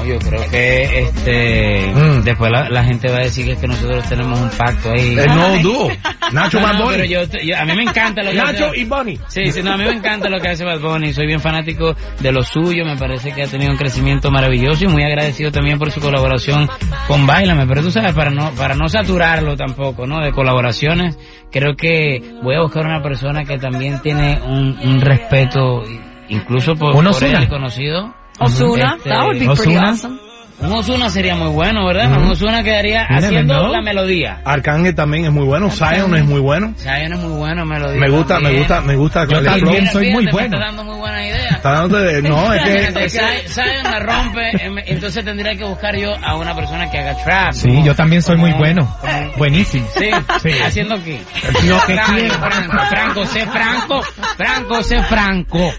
No, 0.00 0.06
yo 0.06 0.18
creo 0.18 0.50
que 0.50 1.00
este 1.00 1.92
Mm. 1.94 2.22
después 2.22 2.50
la, 2.50 2.68
la 2.68 2.84
gente 2.84 3.10
va 3.10 3.18
a 3.18 3.20
decir 3.22 3.46
que, 3.46 3.52
es 3.52 3.58
que 3.58 3.66
nosotros 3.66 4.08
tenemos 4.08 4.40
un 4.40 4.50
pacto 4.50 4.90
ahí. 4.92 5.16
El 5.18 5.34
nuevo 5.34 5.56
dúo, 5.62 5.88
Nacho 6.32 6.60
No, 6.60 6.66
Bad 6.66 6.74
no, 6.78 6.84
Bunny. 6.84 6.96
pero 6.96 7.04
yo, 7.04 7.38
yo- 7.42 7.58
a 7.58 7.64
mí 7.64 7.72
me 7.74 7.82
encanta 7.82 8.22
lo 8.22 8.30
que 8.30 8.36
Nacho 8.36 8.66
hace- 8.66 8.78
y 8.80 8.84
Bunny. 8.84 9.18
Sí, 9.28 9.52
sí, 9.52 9.62
no, 9.62 9.72
a 9.72 9.76
mí 9.76 9.84
me 9.84 9.92
encanta 9.92 10.28
lo 10.28 10.38
que 10.40 10.48
hace 10.48 10.64
Bad 10.64 10.80
Bunny, 10.80 11.12
soy 11.12 11.26
bien 11.26 11.40
fanático 11.40 11.94
de 12.20 12.32
lo 12.32 12.42
suyo, 12.42 12.84
me 12.84 12.96
parece 12.96 13.32
que 13.32 13.42
ha 13.42 13.46
tenido 13.46 13.70
un 13.72 13.76
crecimiento 13.78 14.30
maravilloso 14.30 14.84
y 14.84 14.88
muy 14.88 15.02
agradecido 15.02 15.50
también 15.50 15.78
por 15.78 15.90
su 15.90 16.00
colaboración 16.00 16.68
con 17.06 17.26
Bailame, 17.26 17.66
pero 17.66 17.82
tú 17.82 17.90
sabes, 17.90 18.12
para 18.12 18.30
no, 18.30 18.50
para 18.52 18.74
no 18.74 18.88
saturarlo 18.88 19.56
tampoco, 19.56 20.06
¿no? 20.06 20.20
De 20.24 20.32
colaboraciones, 20.32 21.18
creo 21.50 21.74
que 21.76 22.20
voy 22.42 22.54
a 22.54 22.60
buscar 22.62 22.86
una 22.86 23.02
persona 23.02 23.44
que 23.44 23.58
también 23.58 24.00
tiene 24.00 24.40
un, 24.40 24.78
un 24.82 25.00
respeto, 25.00 25.82
incluso 26.28 26.74
por, 26.76 26.94
¿Un 26.96 27.04
por 27.06 27.24
él 27.24 27.48
conocido. 27.48 28.14
Ozuna, 28.40 28.96
Este, 28.96 29.08
that 29.10 29.26
would 29.26 29.38
be 29.38 29.46
pretty 29.46 29.74
Ozuna. 29.74 29.90
awesome. 29.92 30.29
Un 30.60 30.72
Ozuna 30.74 31.08
sería 31.08 31.34
muy 31.34 31.48
bueno, 31.48 31.86
¿verdad? 31.86 32.12
Ujú. 32.12 32.20
Un 32.20 32.30
Ozuna 32.32 32.62
quedaría 32.62 33.06
Mira, 33.08 33.26
haciendo 33.26 33.54
¿no? 33.54 33.68
la 33.68 33.80
melodía. 33.80 34.40
Arcángel 34.44 34.94
también 34.94 35.24
es 35.24 35.30
muy 35.32 35.44
bueno, 35.46 35.70
Zion 35.70 36.14
es 36.16 36.24
muy 36.26 36.40
bueno. 36.40 36.74
Zion 36.76 37.12
es 37.14 37.18
muy 37.18 37.32
bueno, 37.38 37.64
melodía. 37.64 37.98
Me 38.00 38.10
gusta, 38.10 38.40
me 38.40 38.58
gusta, 38.58 38.80
me 38.82 38.94
gusta. 38.96 39.24
Yo 39.26 39.42
también 39.42 39.86
soy 39.90 40.10
muy 40.12 40.24
Fíjate, 40.24 40.26
me 40.26 40.32
bueno. 40.32 40.56
está 40.56 40.66
dando 40.66 40.84
muy 40.84 40.98
buena 40.98 41.26
idea. 41.26 41.48
Está 41.50 41.72
dándote- 41.72 42.22
no, 42.22 42.52
es 42.52 42.62
que, 42.62 42.78
Fíjate, 42.78 43.04
es 43.06 43.12
que- 43.14 43.48
Zion- 43.48 43.82
la 43.84 43.98
rompe, 44.00 44.50
em, 44.64 44.78
entonces 44.86 45.24
tendría 45.24 45.56
que 45.56 45.64
buscar 45.64 45.96
yo 45.96 46.10
a 46.22 46.36
una 46.36 46.54
persona 46.54 46.90
que 46.90 46.98
haga 46.98 47.14
trap. 47.24 47.52
Sí, 47.52 47.68
como- 47.68 47.86
yo 47.86 47.94
también 47.94 48.20
soy 48.22 48.36
muy 48.36 48.50
como- 48.52 48.62
bueno. 48.64 48.96
Buenísimo. 49.38 49.86
Sí, 49.98 50.10
Sí. 50.42 50.50
¿haciendo 50.62 51.02
qué? 51.02 51.20
Lo 51.66 51.80
que 51.86 51.94
Franco, 51.94 52.12
quiera. 52.14 52.34
Franco, 52.34 52.78
Franco, 52.90 53.26
sé 53.26 53.46
Franco, 53.46 54.02
Franco, 54.36 54.82
sé 54.82 55.02
Franco. 55.04 55.72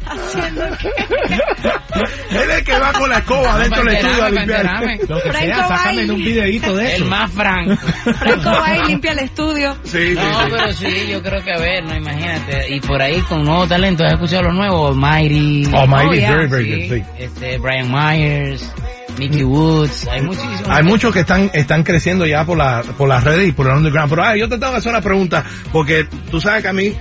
él 2.32 2.38
es 2.50 2.58
el 2.58 2.64
que 2.64 2.80
va 2.80 2.94
con 2.94 3.10
la 3.10 3.18
escoba 3.20 3.60
dentro 3.60 3.84
del 3.84 3.94
estudio 3.96 4.24
a 4.24 4.30
limpiar. 4.30 4.71
Lo 4.80 5.22
que 5.22 5.32
Franco 5.32 5.56
sea, 5.56 5.68
sácame 5.68 6.02
en 6.04 6.12
un 6.12 6.18
videito 6.24 6.76
de 6.76 6.86
eso. 6.88 7.04
El 7.04 7.10
más 7.10 7.32
franco. 7.32 7.76
Franco 8.20 8.50
va 8.50 8.78
y 8.78 8.88
limpia 8.88 9.12
el 9.12 9.20
estudio. 9.20 9.78
Sí, 9.84 10.14
No, 10.16 10.22
sí. 10.22 10.48
pero 10.52 10.74
sí, 10.74 11.08
yo 11.12 11.22
creo 11.22 11.44
que 11.44 11.52
a 11.54 11.58
ver, 11.60 11.84
no, 11.84 11.96
imagínate. 11.96 12.74
Y 12.76 12.80
por 12.80 13.02
ahí 13.02 13.20
con 13.22 13.44
nuevos 13.44 13.68
talentos, 13.70 14.06
¿has 14.08 14.14
escuchado 14.14 14.44
los 14.44 14.54
nuevos? 14.56 14.92
Almighty. 14.96 15.66
Almighty, 15.74 16.08
Oh, 16.08 16.14
yeah. 16.14 16.32
very, 16.32 16.48
very 16.48 16.66
Sí, 16.66 16.88
good, 16.90 16.96
sí. 16.98 17.04
Este, 17.20 17.58
Brian 17.58 17.92
Myers, 17.92 18.74
Mickey 19.18 19.44
Woods, 19.44 20.08
hay 20.08 20.22
muchísimos. 20.22 20.64
Hay 20.70 20.84
muchos 20.84 21.14
que 21.14 21.20
están, 21.22 21.50
están 21.54 21.84
creciendo 21.84 22.26
ya 22.26 22.46
por, 22.46 22.58
la, 22.58 22.82
por 22.98 23.10
las 23.10 23.24
redes 23.24 23.50
y 23.50 23.52
por 23.52 23.68
el 23.68 23.74
underground. 23.76 24.10
Pero 24.10 24.24
ah, 24.24 24.36
yo 24.38 24.48
te 24.48 24.58
tengo 24.58 24.72
que 24.72 24.78
hacer 24.80 24.92
una 24.92 25.02
pregunta, 25.02 25.44
porque 25.72 26.06
tú 26.30 26.40
sabes 26.40 26.62
que 26.64 26.70
a 26.70 26.74
mí, 26.74 26.94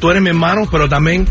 tú 0.00 0.10
eres 0.10 0.22
mi 0.22 0.30
hermano, 0.30 0.62
pero 0.70 0.88
también 0.88 1.26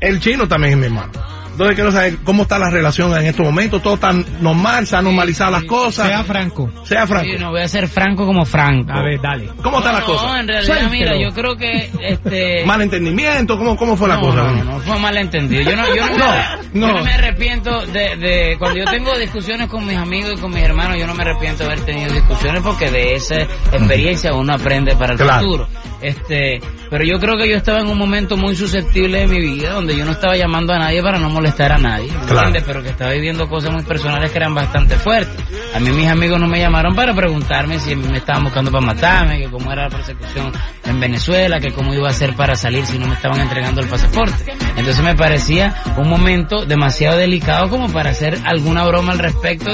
el 0.00 0.18
chino 0.20 0.48
también 0.48 0.72
es 0.74 0.78
mi 0.78 0.86
hermano. 0.86 1.12
Entonces 1.60 1.74
quiero 1.76 1.92
saber 1.92 2.16
cómo 2.24 2.44
está 2.44 2.58
la 2.58 2.70
relación 2.70 3.14
en 3.14 3.26
estos 3.26 3.44
momentos. 3.44 3.82
Todo 3.82 3.94
está 3.94 4.12
normal, 4.40 4.86
se 4.86 4.96
han 4.96 5.04
normalizado 5.04 5.50
las 5.52 5.64
cosas. 5.64 6.06
Sea 6.08 6.24
franco. 6.24 6.70
Sea 6.84 7.06
franco. 7.06 7.26
Sí, 7.30 7.36
no 7.38 7.50
voy 7.50 7.60
a 7.60 7.68
ser 7.68 7.86
franco 7.86 8.24
como 8.24 8.46
franco. 8.46 8.90
A 8.90 9.02
ver, 9.02 9.20
dale. 9.20 9.50
¿Cómo 9.62 9.78
están 9.80 9.92
las 9.92 10.00
No, 10.08 10.14
cosas? 10.14 10.40
en 10.40 10.48
realidad, 10.48 10.74
Suéltelo. 10.78 10.90
mira, 10.90 11.12
yo 11.20 11.34
creo 11.34 11.56
que 11.56 11.90
este. 12.00 12.64
Malentendimiento, 12.66 13.58
¿cómo, 13.58 13.76
cómo 13.76 13.94
fue 13.94 14.08
la 14.08 14.14
no, 14.16 14.20
cosa? 14.22 14.42
No, 14.44 14.52
no, 14.54 14.64
no, 14.64 14.80
fue 14.80 14.98
malentendido. 14.98 15.62
Yo 15.62 15.76
no, 15.76 15.94
yo 15.94 16.06
no, 16.06 16.16
me, 16.16 16.16
No, 16.80 16.86
yo 16.86 16.92
no. 16.94 16.98
no 17.00 17.04
me 17.04 17.12
arrepiento 17.12 17.84
de, 17.86 18.16
de 18.16 18.56
cuando 18.58 18.78
yo 18.78 18.84
tengo 18.86 19.18
discusiones 19.18 19.68
con 19.68 19.84
mis 19.86 19.98
amigos 19.98 20.32
y 20.38 20.40
con 20.40 20.50
mis 20.54 20.62
hermanos, 20.62 20.96
yo 20.98 21.06
no 21.06 21.14
me 21.14 21.24
arrepiento 21.24 21.64
de 21.64 21.72
haber 21.72 21.84
tenido 21.84 22.10
discusiones 22.14 22.62
porque 22.62 22.90
de 22.90 23.16
esa 23.16 23.36
experiencia 23.72 24.32
uno 24.32 24.54
aprende 24.54 24.96
para 24.96 25.12
el 25.12 25.18
Claro. 25.18 25.42
futuro. 25.42 25.68
Este, 26.00 26.60
pero 26.88 27.04
yo 27.04 27.18
creo 27.18 27.36
que 27.36 27.46
yo 27.50 27.56
estaba 27.56 27.80
en 27.80 27.88
un 27.88 27.98
momento 27.98 28.38
muy 28.38 28.56
susceptible 28.56 29.18
de 29.20 29.26
mi 29.26 29.38
vida 29.38 29.74
donde 29.74 29.94
yo 29.94 30.06
no 30.06 30.12
estaba 30.12 30.34
llamando 30.34 30.72
a 30.72 30.78
nadie 30.78 31.02
para 31.02 31.18
no 31.18 31.28
molestar 31.28 31.49
a 31.58 31.78
nadie, 31.78 32.10
¿me 32.12 32.18
Claro. 32.26 32.48
entiendes? 32.48 32.62
Pero 32.66 32.82
que 32.82 32.88
estaba 32.90 33.10
viviendo 33.12 33.48
cosas 33.48 33.72
muy 33.72 33.82
personales 33.82 34.30
que 34.30 34.38
eran 34.38 34.54
bastante 34.54 34.96
fuertes. 34.96 35.44
A 35.74 35.80
mí 35.80 35.90
mis 35.90 36.08
amigos 36.08 36.40
no 36.40 36.46
me 36.46 36.58
llamaron 36.60 36.94
para 36.94 37.12
preguntarme 37.14 37.78
si 37.78 37.94
me 37.96 38.18
estaban 38.18 38.44
buscando 38.44 38.70
para 38.70 38.84
matarme, 38.86 39.38
que 39.40 39.50
cómo 39.50 39.70
era 39.72 39.84
la 39.84 39.90
persecución 39.90 40.52
en 40.84 41.00
Venezuela, 41.00 41.60
que 41.60 41.72
cómo 41.72 41.92
iba 41.94 42.08
a 42.08 42.12
ser 42.12 42.34
para 42.34 42.54
salir 42.54 42.86
si 42.86 42.98
no 42.98 43.06
me 43.06 43.14
estaban 43.14 43.40
entregando 43.40 43.80
el 43.80 43.88
pasaporte. 43.88 44.52
Entonces 44.76 45.02
me 45.04 45.14
parecía 45.14 45.74
un 45.96 46.08
momento 46.08 46.64
demasiado 46.64 47.18
delicado 47.18 47.68
como 47.68 47.88
para 47.92 48.10
hacer 48.10 48.38
alguna 48.44 48.84
broma 48.84 49.12
al 49.12 49.18
respecto. 49.18 49.70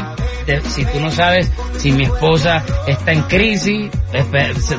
De, 0.47 0.61
si 0.63 0.85
tú 0.85 1.01
no 1.01 1.11
sabes 1.11 1.51
si 1.77 1.93
mi 1.93 2.05
esposa 2.05 2.63
está 2.87 3.13
en 3.13 3.23
crisis, 3.23 3.91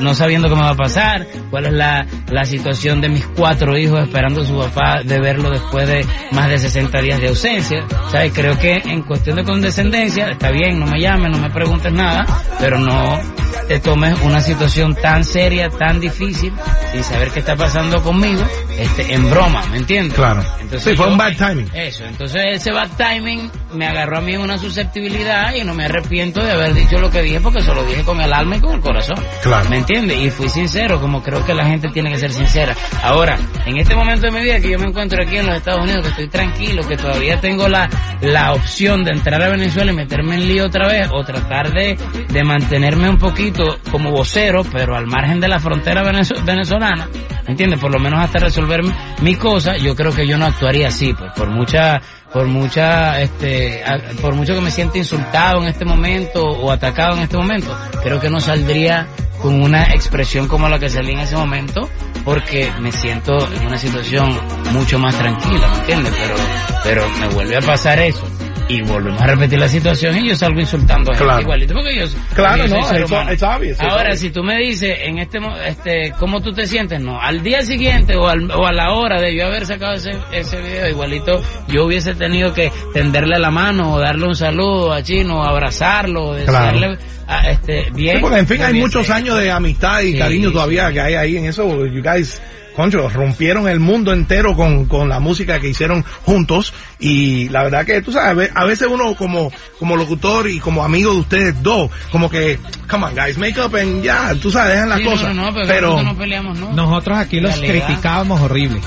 no 0.00 0.14
sabiendo 0.14 0.48
qué 0.48 0.54
me 0.54 0.62
va 0.62 0.70
a 0.70 0.74
pasar, 0.76 1.26
cuál 1.50 1.66
es 1.66 1.72
la, 1.72 2.06
la 2.30 2.44
situación 2.44 3.00
de 3.00 3.08
mis 3.08 3.26
cuatro 3.26 3.76
hijos 3.76 4.00
esperando 4.02 4.42
a 4.42 4.44
su 4.44 4.58
papá 4.58 5.02
de 5.04 5.18
verlo 5.20 5.50
después 5.50 5.86
de 5.88 6.04
más 6.32 6.48
de 6.48 6.58
60 6.58 7.00
días 7.02 7.20
de 7.20 7.28
ausencia. 7.28 7.84
¿Sabes? 8.10 8.32
Creo 8.34 8.58
que 8.58 8.76
en 8.76 9.02
cuestión 9.02 9.36
de 9.36 9.44
condescendencia, 9.44 10.30
está 10.30 10.50
bien, 10.50 10.78
no 10.80 10.86
me 10.86 11.00
llames, 11.00 11.30
no 11.36 11.38
me 11.38 11.50
preguntes 11.50 11.92
nada, 11.92 12.24
pero 12.58 12.78
no 12.78 13.20
te 13.66 13.80
tomes 13.80 14.18
una 14.22 14.40
situación 14.40 14.94
tan 14.94 15.24
seria, 15.24 15.68
tan 15.68 16.00
difícil, 16.00 16.52
sin 16.92 17.04
saber 17.04 17.30
qué 17.30 17.40
está 17.40 17.54
pasando 17.56 18.02
conmigo, 18.02 18.42
este, 18.78 19.12
en 19.12 19.28
broma, 19.30 19.62
¿me 19.70 19.76
entiendes? 19.78 20.14
Claro. 20.14 20.42
Sí, 20.70 20.94
fue 20.94 20.96
yo- 20.96 21.08
un 21.08 21.18
bad 21.18 21.36
timing. 21.36 21.70
Eso, 21.74 22.04
entonces 22.06 22.40
ese 22.52 22.72
bad 22.72 22.88
timing 22.96 23.50
me 23.74 23.86
agarró 23.86 24.18
a 24.18 24.20
mí 24.22 24.36
una 24.36 24.56
susceptibilidad 24.56 25.54
y 25.62 25.64
no 25.64 25.74
me 25.74 25.84
arrepiento 25.84 26.42
de 26.42 26.52
haber 26.52 26.74
dicho 26.74 26.98
lo 26.98 27.10
que 27.10 27.22
dije 27.22 27.40
porque 27.40 27.62
se 27.62 27.74
lo 27.74 27.84
dije 27.84 28.02
con 28.04 28.20
el 28.20 28.32
alma 28.32 28.56
y 28.56 28.60
con 28.60 28.74
el 28.74 28.80
corazón. 28.80 29.16
Claro. 29.42 29.68
¿Me 29.70 29.78
entiendes? 29.78 30.18
Y 30.18 30.30
fui 30.30 30.48
sincero, 30.48 31.00
como 31.00 31.22
creo 31.22 31.44
que 31.44 31.54
la 31.54 31.64
gente 31.66 31.88
tiene 31.88 32.10
que 32.10 32.18
ser 32.18 32.32
sincera. 32.32 32.74
Ahora, 33.02 33.38
en 33.66 33.78
este 33.78 33.94
momento 33.94 34.26
de 34.26 34.32
mi 34.32 34.42
vida 34.42 34.60
que 34.60 34.70
yo 34.70 34.78
me 34.78 34.86
encuentro 34.88 35.22
aquí 35.22 35.36
en 35.38 35.46
los 35.46 35.56
Estados 35.56 35.82
Unidos, 35.84 36.02
que 36.04 36.08
estoy 36.10 36.28
tranquilo, 36.28 36.82
que 36.86 36.96
todavía 36.96 37.40
tengo 37.40 37.68
la, 37.68 37.88
la 38.20 38.52
opción 38.52 39.04
de 39.04 39.12
entrar 39.12 39.42
a 39.42 39.48
Venezuela 39.48 39.92
y 39.92 39.94
meterme 39.96 40.36
en 40.36 40.48
lío 40.48 40.66
otra 40.66 40.88
vez 40.88 41.08
o 41.12 41.22
tratar 41.24 41.72
de, 41.72 41.98
de 42.28 42.44
mantenerme 42.44 43.08
un 43.08 43.18
poquito 43.18 43.78
como 43.90 44.10
vocero, 44.10 44.62
pero 44.72 44.96
al 44.96 45.06
margen 45.06 45.40
de 45.40 45.48
la 45.48 45.58
frontera 45.58 46.02
venezo- 46.02 46.42
venezolana, 46.44 47.08
¿me 47.12 47.37
entiendes? 47.52 47.80
Por 47.80 47.92
lo 47.92 47.98
menos 47.98 48.20
hasta 48.20 48.38
resolver 48.38 48.80
mi, 49.22 49.34
cosa, 49.36 49.76
yo 49.76 49.94
creo 49.94 50.12
que 50.12 50.26
yo 50.26 50.36
no 50.38 50.46
actuaría 50.46 50.88
así, 50.88 51.12
pues 51.14 51.32
por 51.32 51.50
mucha 51.50 52.00
por 52.32 52.46
mucha 52.46 53.20
este 53.22 53.82
por 54.20 54.34
mucho 54.34 54.54
que 54.54 54.60
me 54.60 54.70
sienta 54.70 54.98
insultado 54.98 55.62
en 55.62 55.68
este 55.68 55.86
momento 55.86 56.44
o 56.44 56.70
atacado 56.70 57.16
en 57.16 57.22
este 57.22 57.38
momento 57.38 57.74
creo 58.02 58.20
que 58.20 58.28
no 58.28 58.38
saldría 58.38 59.08
con 59.40 59.62
una 59.62 59.84
expresión 59.94 60.46
como 60.46 60.68
la 60.68 60.78
que 60.78 60.90
salí 60.90 61.12
en 61.12 61.20
ese 61.20 61.36
momento 61.36 61.88
porque 62.26 62.70
me 62.80 62.92
siento 62.92 63.32
en 63.50 63.66
una 63.66 63.78
situación 63.78 64.28
mucho 64.72 64.98
más 64.98 65.16
tranquila 65.16 65.68
¿me 65.68 65.78
entiendes? 65.78 66.14
pero 66.18 66.34
pero 66.84 67.08
me 67.18 67.28
vuelve 67.28 67.56
a 67.56 67.60
pasar 67.62 67.98
eso 68.00 68.26
y 68.68 68.82
volvemos 68.82 69.20
a 69.20 69.26
repetir 69.26 69.58
la 69.58 69.68
situación 69.68 70.16
y 70.18 70.28
yo 70.28 70.36
salgo 70.36 70.60
insultando 70.60 71.10
a 71.10 71.14
gente 71.14 71.24
Claro. 71.24 71.40
igualito 71.42 71.74
porque 71.74 71.96
yo, 71.98 72.04
Claro, 72.34 72.66
yo 72.66 72.74
no, 72.76 72.80
obvious, 72.86 73.72
it's 73.72 73.80
ahora 73.80 74.14
si 74.14 74.30
tú 74.30 74.42
me 74.42 74.58
dices 74.58 74.94
en 75.04 75.18
este 75.18 75.38
este 75.66 76.12
cómo 76.18 76.40
tú 76.42 76.52
te 76.52 76.66
sientes 76.66 77.00
no 77.00 77.18
al 77.20 77.42
día 77.42 77.62
siguiente 77.62 78.14
o, 78.16 78.28
al- 78.28 78.50
o 78.50 78.66
a 78.66 78.72
la 78.72 78.92
hora 78.92 79.20
de 79.20 79.34
yo 79.34 79.46
haber 79.46 79.64
sacado 79.64 79.94
ese, 79.94 80.10
ese 80.32 80.60
video 80.60 80.88
igualito 80.88 81.42
yo 81.68 81.84
hubiese 81.86 82.14
tenido 82.14 82.52
que 82.52 82.70
tenderle 82.92 83.38
la 83.38 83.50
mano 83.50 83.94
o 83.94 83.98
darle 84.00 84.26
un 84.26 84.34
saludo 84.36 84.92
a 84.92 85.02
Chino 85.02 85.40
o 85.40 85.42
abrazarlo 85.44 86.34
Claro. 86.44 86.66
decirle 86.66 86.98
a, 87.26 87.50
este 87.50 87.90
bien 87.92 88.16
Sí, 88.16 88.22
porque 88.22 88.38
en 88.38 88.46
fin 88.46 88.62
hay 88.62 88.74
muchos 88.74 89.08
años 89.10 89.38
de 89.38 89.50
amistad 89.50 90.00
y 90.00 90.12
Sí, 90.12 90.18
cariño 90.18 90.50
todavía 90.52 90.92
que 90.92 91.00
hay 91.00 91.14
ahí 91.14 91.36
en 91.36 91.46
eso. 91.46 91.86
You 91.86 92.02
guys, 92.02 92.40
concho, 92.78 93.08
rompieron 93.10 93.68
el 93.68 93.80
mundo 93.80 94.12
entero 94.12 94.54
con, 94.54 94.86
con 94.86 95.08
la 95.08 95.20
música 95.20 95.58
que 95.60 95.68
hicieron 95.68 96.04
juntos 96.24 96.72
y 96.98 97.48
la 97.50 97.64
verdad 97.64 97.84
que 97.84 98.00
tú 98.02 98.12
sabes, 98.12 98.30
a 98.30 98.34
ve- 98.34 98.50
a 98.54 98.64
veces 98.64 98.88
uno 98.90 99.14
como, 99.14 99.50
como 99.78 99.96
locutor 99.96 100.48
y 100.48 100.60
como 100.60 100.84
amigo 100.84 101.12
de 101.12 101.18
ustedes 101.20 101.62
dos, 101.62 101.90
como 102.12 102.30
que, 102.30 102.58
come 102.88 103.04
on 103.06 103.14
guys, 103.14 103.36
make 103.36 103.60
up 103.60 103.74
and 103.76 104.02
ya, 104.02 104.34
tú 104.40 104.50
sabes, 104.50 104.74
dejan 104.74 104.88
las 104.88 104.98
Sí, 104.98 105.04
cosas. 105.04 105.34
no, 105.34 105.46
no, 105.46 105.52
pero, 105.54 105.66
pero 105.66 105.86
nosotros 105.88 106.12
no 106.12 106.18
peleamos 106.18 106.58
no 106.58 106.72
Nosotros 106.72 107.18
aquí 107.18 107.40
los 107.40 107.54
criticábamos 107.58 108.40
horrible. 108.40 108.80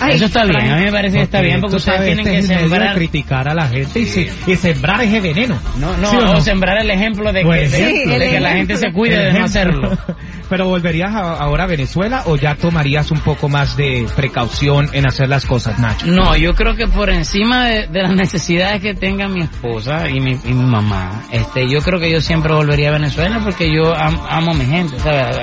Ay, 0.00 0.14
eso 0.16 0.26
está 0.26 0.44
bien 0.44 0.70
a 0.70 0.76
mí 0.76 0.84
me 0.84 0.92
parece 0.92 1.16
que 1.18 1.22
está 1.24 1.40
bien 1.40 1.60
porque 1.60 1.76
ustedes 1.76 2.04
tienen 2.04 2.26
este 2.26 2.52
que 2.54 2.58
sembrar 2.60 2.94
criticar 2.94 3.48
a 3.48 3.54
la 3.54 3.66
gente 3.68 4.00
y, 4.00 4.06
se- 4.06 4.30
y 4.46 4.56
sembrar 4.56 5.00
ese 5.02 5.20
veneno. 5.20 5.58
no, 5.78 5.96
no, 5.96 6.10
¿Sí 6.10 6.16
o 6.16 6.20
o 6.20 6.34
no? 6.34 6.40
sembrar 6.40 6.80
el 6.80 6.90
ejemplo 6.90 7.32
de 7.32 7.40
que, 7.40 7.46
Buen 7.46 7.70
de- 7.70 8.28
que 8.30 8.40
la 8.40 8.50
gente 8.52 8.76
se 8.76 8.92
cuide 8.92 9.16
de 9.24 9.32
no 9.38 9.44
hacerlo 9.44 9.96
Pero 10.48 10.66
volverías 10.66 11.10
a- 11.14 11.34
ahora 11.34 11.64
a 11.64 11.66
Venezuela 11.66 12.22
o 12.24 12.36
ya 12.36 12.54
tomarías 12.54 13.10
un 13.10 13.20
poco 13.20 13.50
más 13.50 13.76
de 13.76 14.06
precaución 14.16 14.88
en 14.94 15.06
hacer 15.06 15.28
las 15.28 15.44
cosas, 15.44 15.78
Nacho. 15.78 16.06
No, 16.06 16.34
yo 16.36 16.54
creo 16.54 16.74
que 16.74 16.86
por 16.86 17.10
encima 17.10 17.66
de, 17.66 17.86
de 17.88 18.02
las 18.02 18.12
necesidades 18.16 18.80
que 18.80 18.94
tenga 18.94 19.28
mi 19.28 19.42
esposa 19.42 20.08
y 20.08 20.20
mi, 20.20 20.38
y 20.44 20.54
mi 20.54 20.64
mamá, 20.64 21.22
este, 21.32 21.68
yo 21.68 21.80
creo 21.82 22.00
que 22.00 22.10
yo 22.10 22.22
siempre 22.22 22.54
volvería 22.54 22.88
a 22.88 22.92
Venezuela 22.92 23.40
porque 23.44 23.70
yo 23.74 23.94
am- 23.94 24.20
amo 24.28 24.52
a 24.52 24.54
mi 24.54 24.64
gente, 24.64 24.98
¿sabes? 25.00 25.36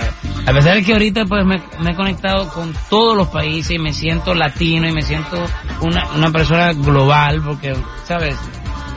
A 0.48 0.52
pesar 0.52 0.76
de 0.76 0.84
que 0.84 0.94
ahorita 0.94 1.26
pues 1.26 1.46
me, 1.46 1.62
me 1.84 1.92
he 1.92 1.96
conectado 1.96 2.50
con 2.50 2.74
todos 2.90 3.16
los 3.16 3.28
países 3.28 3.76
y 3.76 3.80
me 3.80 3.94
siento 3.94 4.34
latino 4.48 4.88
y 4.88 4.92
me 4.94 5.02
siento 5.02 5.44
una, 5.82 6.08
una 6.16 6.32
persona 6.32 6.74
global 6.74 7.42
porque, 7.44 7.76
¿sabes? 8.06 8.36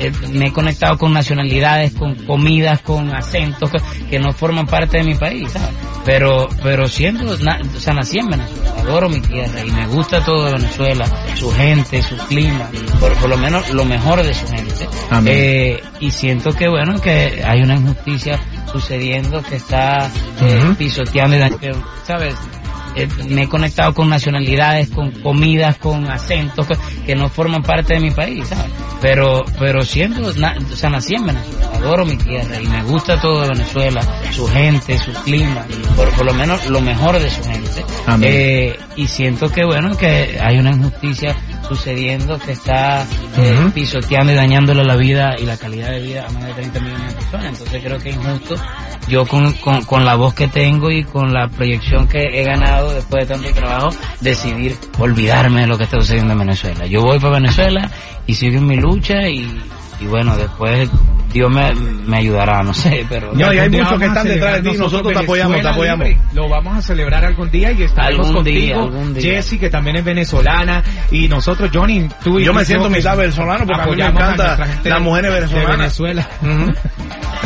Eh, 0.00 0.12
me 0.32 0.46
he 0.46 0.52
conectado 0.52 0.96
con 0.96 1.12
nacionalidades, 1.12 1.92
con 1.92 2.14
comidas, 2.24 2.80
con 2.82 3.12
acentos 3.12 3.70
que, 4.08 4.18
no 4.20 4.32
forman 4.32 4.66
parte 4.66 4.98
de 4.98 5.02
mi 5.04 5.14
país, 5.16 5.50
¿sabes? 5.50 5.70
Pero, 6.04 6.48
pero 6.62 6.86
siento, 6.86 7.36
na- 7.38 7.60
o 7.76 7.80
sea, 7.80 7.94
nací 7.94 8.18
en 8.20 8.28
Venezuela, 8.28 8.74
adoro 8.80 9.08
mi 9.08 9.20
tierra 9.20 9.60
y 9.66 9.70
me 9.72 9.86
gusta 9.88 10.24
todo 10.24 10.44
de 10.46 10.52
Venezuela, 10.52 11.04
su 11.34 11.50
gente, 11.50 12.00
su 12.02 12.16
clima, 12.28 12.70
por, 13.00 13.12
por 13.14 13.28
lo 13.28 13.36
menos 13.38 13.68
lo 13.74 13.84
mejor 13.84 14.22
de 14.22 14.32
su 14.32 14.46
gente. 14.46 14.86
Eh, 15.26 15.82
y 15.98 16.10
siento 16.12 16.52
que, 16.52 16.68
bueno, 16.68 17.00
que 17.00 17.42
hay 17.44 17.60
una 17.62 17.74
injusticia 17.74 18.38
sucediendo 18.70 19.42
que 19.42 19.56
está 19.56 20.06
eh, 20.40 20.60
Ujú. 20.64 20.74
pisoteando, 20.76 21.58
¿sabes? 22.04 22.36
Eh, 22.94 23.08
me 23.28 23.42
he 23.44 23.48
conectado 23.48 23.94
con 23.94 24.08
nacionalidades, 24.08 24.88
con 24.90 25.10
comidas, 25.22 25.76
con 25.78 26.10
acentos 26.10 26.66
que, 26.66 26.76
que 27.06 27.14
no 27.14 27.28
forman 27.28 27.62
parte 27.62 27.94
de 27.94 28.00
mi 28.00 28.10
país, 28.10 28.48
¿sabes? 28.48 28.66
Pero, 29.00 29.44
pero 29.60 29.84
siento, 29.84 30.32
na- 30.34 30.56
o 30.72 30.74
sea, 30.76 30.90
nací 30.90 31.14
en 31.14 31.26
Venezuela, 31.26 31.70
adoro 31.74 32.04
mi 32.04 32.16
tierra 32.16 32.60
y 32.60 32.66
me 32.66 32.82
gusta 32.82 33.20
todo 33.20 33.42
de 33.42 33.48
Venezuela, 33.50 34.00
su 34.32 34.46
gente, 34.48 34.98
su 34.98 35.12
clima, 35.22 35.64
por, 35.96 36.08
por 36.10 36.26
lo 36.26 36.34
menos 36.34 36.68
lo 36.68 36.80
mejor 36.80 37.18
de 37.20 37.30
su 37.30 37.42
gente. 37.44 37.84
Eh, 38.28 38.76
y 38.96 39.06
siento 39.06 39.50
que, 39.50 39.64
bueno, 39.64 39.96
que 39.96 40.38
hay 40.42 40.58
una 40.58 40.70
injusticia 40.70 41.36
sucediendo 41.66 42.38
que 42.38 42.52
está 42.52 43.02
eh, 43.36 43.70
pisoteando 43.74 44.32
y 44.32 44.36
dañándole 44.36 44.84
la 44.84 44.96
vida 44.96 45.34
y 45.38 45.44
la 45.44 45.56
calidad 45.56 45.90
de 45.90 46.00
vida 46.00 46.26
a 46.26 46.32
más 46.32 46.44
de 46.46 46.54
30 46.54 46.80
millones 46.80 47.08
de 47.08 47.14
personas. 47.14 47.46
Entonces 47.46 47.82
creo 47.84 47.98
que 47.98 48.10
es 48.10 48.16
injusto. 48.16 48.54
Yo 49.08 49.26
con, 49.26 49.52
con, 49.54 49.84
con 49.84 50.04
la 50.04 50.14
voz 50.14 50.34
que 50.34 50.48
tengo 50.48 50.90
y 50.90 51.04
con 51.04 51.32
la 51.32 51.48
proyección 51.48 52.08
que 52.08 52.22
he 52.22 52.44
ganado 52.44 52.92
después 52.92 53.26
de 53.26 53.34
tanto 53.34 53.50
trabajo, 53.52 53.88
decidir 54.20 54.76
olvidarme 54.98 55.62
de 55.62 55.66
lo 55.66 55.78
que 55.78 55.84
está 55.84 55.98
sucediendo 56.00 56.32
en 56.32 56.40
Venezuela. 56.40 56.86
Yo 56.86 57.02
voy 57.02 57.18
para 57.18 57.34
Venezuela 57.34 57.90
y 58.26 58.34
sigo 58.34 58.58
en 58.58 58.66
mi 58.66 58.76
lucha 58.76 59.28
y, 59.28 59.46
y 60.00 60.06
bueno, 60.06 60.36
después 60.36 60.88
Dios 61.32 61.50
me, 61.50 61.74
me 61.74 62.18
ayudará, 62.18 62.62
no 62.62 62.72
sé, 62.72 63.04
pero... 63.08 63.32
No, 63.34 63.52
y 63.52 63.58
hay 63.58 63.68
muchos 63.68 63.98
que 63.98 64.06
están 64.06 64.26
detrás 64.26 64.62
de 64.62 64.70
ti, 64.70 64.76
nosotros 64.78 65.12
te 65.12 65.18
Venezuela 65.18 65.44
apoyamos, 65.44 65.60
te 65.62 65.68
apoyamos. 65.68 66.06
libre. 66.08 66.22
Lo 66.32 66.48
vamos 66.48 66.78
a 66.78 66.82
celebrar 66.82 67.24
algún 67.24 67.50
día 67.50 67.72
y 67.72 67.82
estaremos 67.82 68.28
Algún 68.28 68.42
contigo. 68.44 68.56
día, 68.64 68.76
algún 68.76 69.14
día. 69.14 69.34
Jessie, 69.34 69.58
que 69.58 69.68
también 69.68 69.96
es 69.96 70.04
venezolana, 70.04 70.82
y 71.10 71.28
nosotros, 71.28 71.70
Johnny, 71.72 72.08
tú 72.24 72.38
y 72.38 72.44
Yo 72.44 72.54
me 72.54 72.64
siento 72.64 72.88
mitad 72.88 73.16
venezolano 73.16 73.66
porque 73.66 73.82
a 73.82 73.86
mí 73.86 73.96
me 73.96 74.06
encanta 74.06 74.58
las 74.84 75.00
mujeres 75.02 75.30
de 75.32 75.40
venezolanas. 75.40 75.78
Venezuela. 75.78 76.28
Ujú. 76.42 76.72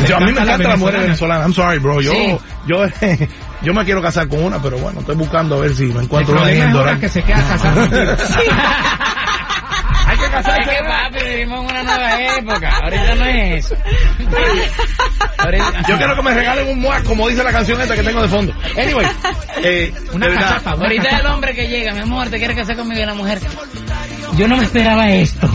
Yo, 0.07 0.15
a 0.15 0.19
mí 0.21 0.25
me 0.25 0.41
encanta 0.41 0.69
las 0.69 0.79
mujeres 0.79 1.01
venezolana. 1.01 1.45
venezolanas. 1.45 1.45
I'm 1.45 1.53
sorry, 1.53 1.79
bro. 1.79 2.01
Yo, 2.01 2.11
Sí. 2.13 2.37
yo, 2.67 2.85
yo 3.63 3.73
me 3.73 3.83
quiero 3.85 4.01
casar 4.01 4.27
con 4.29 4.43
una, 4.43 4.61
pero 4.61 4.77
bueno, 4.77 5.01
estoy 5.01 5.15
buscando 5.15 5.55
a 5.57 5.59
ver 5.59 5.75
si 5.75 5.85
me 5.87 6.03
encuentro 6.03 6.35
una 6.35 6.49
en 6.51 6.99
que 6.99 7.09
se 7.09 7.21
queda 7.21 7.37
casarse. 10.33 10.69
que 10.69 10.83
papi, 10.83 11.29
vivimos 11.29 11.59
en 11.59 11.65
una 11.71 11.83
nueva 11.83 12.21
época. 12.37 12.69
Ahorita 12.83 13.15
no 13.15 13.25
es 13.25 13.65
eso. 13.65 13.75
Yo 15.87 15.97
quiero 15.97 16.15
que 16.15 16.21
me 16.21 16.33
regalen 16.33 16.67
un 16.69 16.79
muac, 16.79 17.03
como 17.03 17.27
dice 17.27 17.43
la 17.43 17.51
canción 17.51 17.79
esta 17.81 17.95
que 17.95 18.03
tengo 18.03 18.21
de 18.21 18.27
fondo. 18.27 18.53
Anyway, 18.77 19.05
eh, 19.63 19.93
Una 20.13 20.27
cachapa, 20.27 20.71
Ahorita 20.71 21.19
el 21.19 21.27
hombre 21.27 21.53
que 21.53 21.67
llega, 21.67 21.93
mi 21.93 22.01
amor, 22.01 22.29
te 22.29 22.37
quiere 22.37 22.55
casar 22.55 22.75
conmigo 22.75 23.01
y 23.01 23.05
la 23.05 23.13
mujer. 23.13 23.39
Yo 24.37 24.47
no 24.47 24.57
me 24.57 24.63
esperaba 24.63 25.09
esto. 25.11 25.47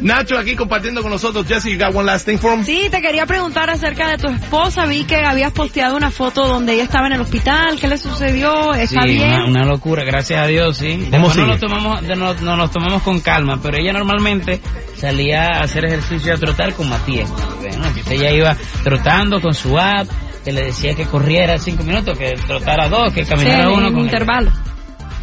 Nacho 0.00 0.38
aquí 0.38 0.54
compartiendo 0.56 1.02
con 1.02 1.10
nosotros. 1.10 1.46
Jesse, 1.46 1.66
you 1.70 1.78
got 1.78 1.94
one 1.94 2.04
last 2.06 2.26
thing 2.26 2.38
for 2.38 2.52
him? 2.54 2.64
Sí, 2.64 2.88
te 2.90 3.00
quería 3.02 3.26
preguntar 3.26 3.68
acerca 3.70 4.08
de 4.08 4.18
tu 4.18 4.28
esposa. 4.28 4.86
Vi 4.86 5.04
que 5.04 5.16
habías 5.24 5.52
posteado 5.52 5.96
una 5.96 6.10
foto 6.10 6.46
donde 6.46 6.74
ella 6.74 6.84
estaba 6.84 7.06
en 7.08 7.14
el 7.14 7.20
hospital. 7.20 7.78
¿Qué 7.80 7.88
le 7.88 7.98
sucedió? 7.98 8.74
¿Está 8.74 9.02
Sí, 9.02 9.08
bien? 9.08 9.32
una, 9.32 9.46
una 9.46 9.64
locura, 9.64 10.04
gracias 10.04 10.40
a 10.42 10.46
Dios, 10.46 10.76
sí. 10.76 11.08
¿Cómo 11.10 11.28
Después 11.28 11.32
sigue? 11.34 11.46
nos 11.46 11.60
lo 11.60 11.68
tomamos, 11.68 12.02
de- 12.06 12.16
nos, 12.16 12.40
nos 12.42 12.70
tomamos 12.70 13.02
con 13.02 13.20
calma, 13.20 13.58
pero 13.62 13.78
ella 13.78 13.92
normalmente 13.92 14.60
salía 14.96 15.46
a 15.46 15.62
hacer 15.64 15.84
ejercicio 15.86 16.32
y 16.32 16.36
a 16.36 16.38
trotar 16.38 16.72
con 16.74 16.88
Matías. 16.88 17.30
Bueno, 17.60 17.84
ella 18.10 18.30
iba 18.32 18.56
trotando 18.84 19.40
con 19.40 19.52
su 19.54 19.78
app, 19.78 20.08
que 20.44 20.52
le 20.52 20.66
decía 20.66 20.94
que 20.94 21.06
corriera 21.06 21.58
cinco 21.58 21.82
minutos, 21.82 22.16
que 22.18 22.34
trotara 22.46 22.88
dos, 22.88 23.12
que 23.12 23.24
Sí, 23.24 23.30
caminara 23.30 23.64
en 23.64 23.68
uno 23.70 23.88
un 23.88 23.94
con 23.94 24.02
ella. 24.08 24.10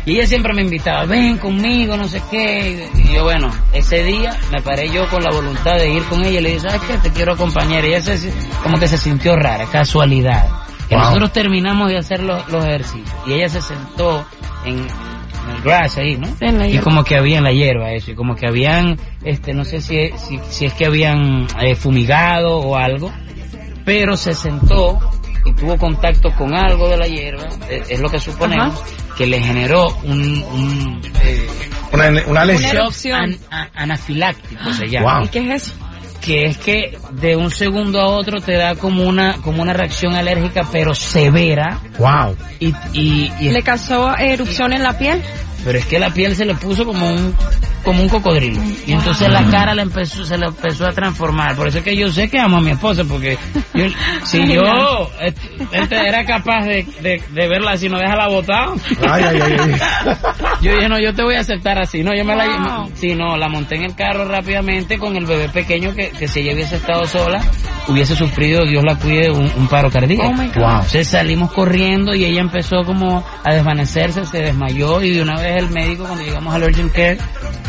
Y 0.06 0.18
ella 0.18 0.28
siempre 0.28 0.54
me 0.54 0.62
invitaba, 0.64 1.06
ven 1.06 1.38
conmigo, 1.38 1.96
no 1.96 2.08
sé 2.08 2.22
qué. 2.30 2.90
Y 2.96 3.14
yo, 3.14 3.24
bueno, 3.24 3.50
ese 3.72 4.04
día 4.04 4.38
me 4.52 4.62
paré 4.62 4.90
yo 4.90 5.08
con 5.10 5.24
la 5.24 5.32
voluntad 5.32 5.76
de 5.78 5.90
ir 5.92 6.04
con 6.04 6.26
ella 6.26 6.40
y 6.40 6.44
le 6.44 6.50
dije, 6.54 6.68
¿sabes 6.68 6.82
qué? 6.82 6.98
Te 6.98 7.12
quiero 7.12 7.34
acompañar. 7.34 7.84
Y 7.86 7.88
ella 7.94 8.02
se, 8.02 8.34
como 8.62 8.78
que 8.78 8.88
se 8.88 8.98
sintió 8.98 9.36
rara, 9.38 9.66
casualidad. 9.72 10.46
Que 10.90 10.96
Wow. 10.96 11.06
nosotros 11.06 11.32
terminamos 11.32 11.90
de 11.90 11.98
hacer 11.98 12.22
los, 12.22 12.48
los 12.50 12.66
ejercicios. 12.66 13.10
Y 13.26 13.34
ella 13.34 13.48
se 13.48 13.62
sentó 13.62 14.26
en, 14.66 14.80
en 14.80 15.56
el 15.56 15.62
grass 15.64 15.98
ahí, 15.98 16.18
¿no? 16.18 16.28
En 16.42 16.60
la 16.60 16.68
y 16.68 16.78
como 16.80 17.06
que 17.06 17.16
había 17.16 17.38
en 17.38 17.46
la 17.46 17.54
hierba 17.54 17.92
eso. 17.94 18.12
Y 18.12 18.16
como 18.16 18.36
que 18.36 18.46
habían, 18.46 18.98
este, 19.24 19.54
no 19.54 19.64
sé 19.64 19.80
si, 19.80 20.10
si, 20.18 20.38
si 20.50 20.66
es 20.66 20.74
que 20.74 20.86
habían 20.86 21.48
eh, 21.62 21.76
fumigado 21.76 22.58
o 22.58 22.76
algo. 22.76 23.14
Pero 23.86 24.18
se 24.18 24.34
sentó 24.34 25.00
y 25.46 25.54
tuvo 25.54 25.78
contacto 25.78 26.32
con 26.38 26.54
algo 26.56 26.88
de 26.90 26.98
la 26.98 27.08
hierba, 27.08 27.48
eh, 27.70 27.84
es 27.90 28.00
lo 28.00 28.10
que 28.10 28.20
suponemos, 28.20 28.82
que 29.18 29.28
le 29.28 29.40
generó 29.42 29.88
un, 30.04 30.44
un 30.44 31.02
eh, 31.24 31.48
Una, 31.92 32.10
una 32.28 32.46
lesión. 32.46 32.78
erupción. 32.78 33.20
an- 33.22 33.38
a- 33.52 33.70
anafiláctico 33.76 34.72
se 34.74 34.88
llama. 34.88 35.18
Wow. 35.20 35.26
¿Y 35.26 35.28
qué 35.30 35.40
es 35.54 35.64
eso? 35.64 35.74
Que 36.22 36.46
es 36.46 36.58
que 36.58 36.98
de 37.12 37.36
un 37.36 37.52
segundo 37.52 38.00
a 38.00 38.08
otro 38.08 38.40
te 38.40 38.54
da 38.54 38.76
como 38.76 39.04
una, 39.04 39.34
como 39.42 39.62
una 39.62 39.74
reacción 39.74 40.16
alérgica 40.16 40.62
pero 40.72 40.96
severa 40.96 41.82
Wow. 42.00 42.38
y, 42.62 42.74
y, 42.94 43.32
y- 43.42 43.50
¿Le 43.52 43.62
causó 43.62 44.16
erupción 44.18 44.72
en 44.72 44.84
la 44.84 44.98
piel? 44.98 45.22
Pero 45.64 45.78
es 45.78 45.86
que 45.86 46.00
la 46.00 46.10
piel 46.12 46.36
se 46.36 46.46
le 46.46 46.56
puso 46.56 46.86
como 46.86 47.10
un 47.10 47.36
como 47.84 48.02
un 48.02 48.08
cocodrilo. 48.10 48.62
Y 48.88 48.94
entonces 48.94 49.30
la 49.30 49.44
cara 49.52 49.76
le 49.76 49.82
empezó 49.82 50.24
se 50.26 50.38
le 50.38 50.48
empezó 50.48 50.88
a 50.88 50.92
transformar. 50.92 51.56
Por 51.56 51.68
eso 51.68 51.80
es 51.80 51.84
que 51.84 51.96
yo 51.96 52.10
sé 52.12 52.30
que 52.30 52.40
amo 52.40 52.58
a 52.58 52.62
mi 52.62 52.72
esposa 52.72 53.04
porque 53.04 53.38
yo, 53.74 53.86
si 54.24 54.46
yo 54.48 55.10
eh, 55.20 55.34
este, 55.72 56.08
era 56.08 56.26
capaz 56.26 56.66
de, 56.66 56.86
de, 57.02 57.22
de 57.30 57.48
verla 57.48 57.72
así 57.72 57.90
no 57.90 57.98
déjala 58.00 58.28
botada. 58.28 58.74
Ay, 59.10 59.24
ay, 59.28 59.40
ay, 59.42 59.58
ay. 59.60 60.16
yo 60.62 60.72
dije 60.76 60.90
no 60.90 61.00
yo 61.00 61.14
te 61.14 61.24
voy 61.24 61.36
a 61.36 61.42
aceptar 61.42 61.80
así 61.80 62.04
no 62.04 62.16
yo 62.16 62.24
me 62.24 62.36
la 62.36 62.44
Wow. 62.44 62.92
sí 62.94 63.16
no 63.16 63.36
la 63.38 63.48
monté 63.50 63.76
en 63.76 63.84
el 63.84 63.96
carro 63.96 64.26
rápidamente 64.26 64.98
con 64.98 65.16
el 65.16 65.26
bebé 65.26 65.50
pequeño 65.50 65.94
que, 65.96 66.10
que 66.12 66.28
si 66.28 66.42
ella 66.42 66.54
hubiese 66.54 66.76
estado 66.76 67.06
sola 67.06 67.42
hubiese 67.88 68.16
sufrido 68.16 68.66
Dios 68.66 68.84
la 68.86 68.96
cuide 68.96 69.32
un, 69.32 69.52
un 69.56 69.68
paro 69.68 69.90
cardíaco 69.90 70.24
Oh, 70.30 70.34
my 70.34 70.48
God. 70.48 70.56
Wow. 70.56 70.70
entonces 70.76 71.08
salimos 71.08 71.52
corriendo 71.52 72.14
y 72.16 72.26
ella 72.26 72.42
empezó 72.42 72.84
como 72.86 73.24
a 73.44 73.54
desvanecerse, 73.54 74.26
se 74.26 74.40
desmayó 74.40 75.02
y 75.02 75.12
de 75.12 75.22
una 75.22 75.40
vez 75.40 75.58
el 75.58 75.70
médico 75.70 76.04
cuando 76.06 76.24
llegamos 76.24 76.54
al 76.54 76.64
urgent 76.64 76.92
care, 76.94 77.18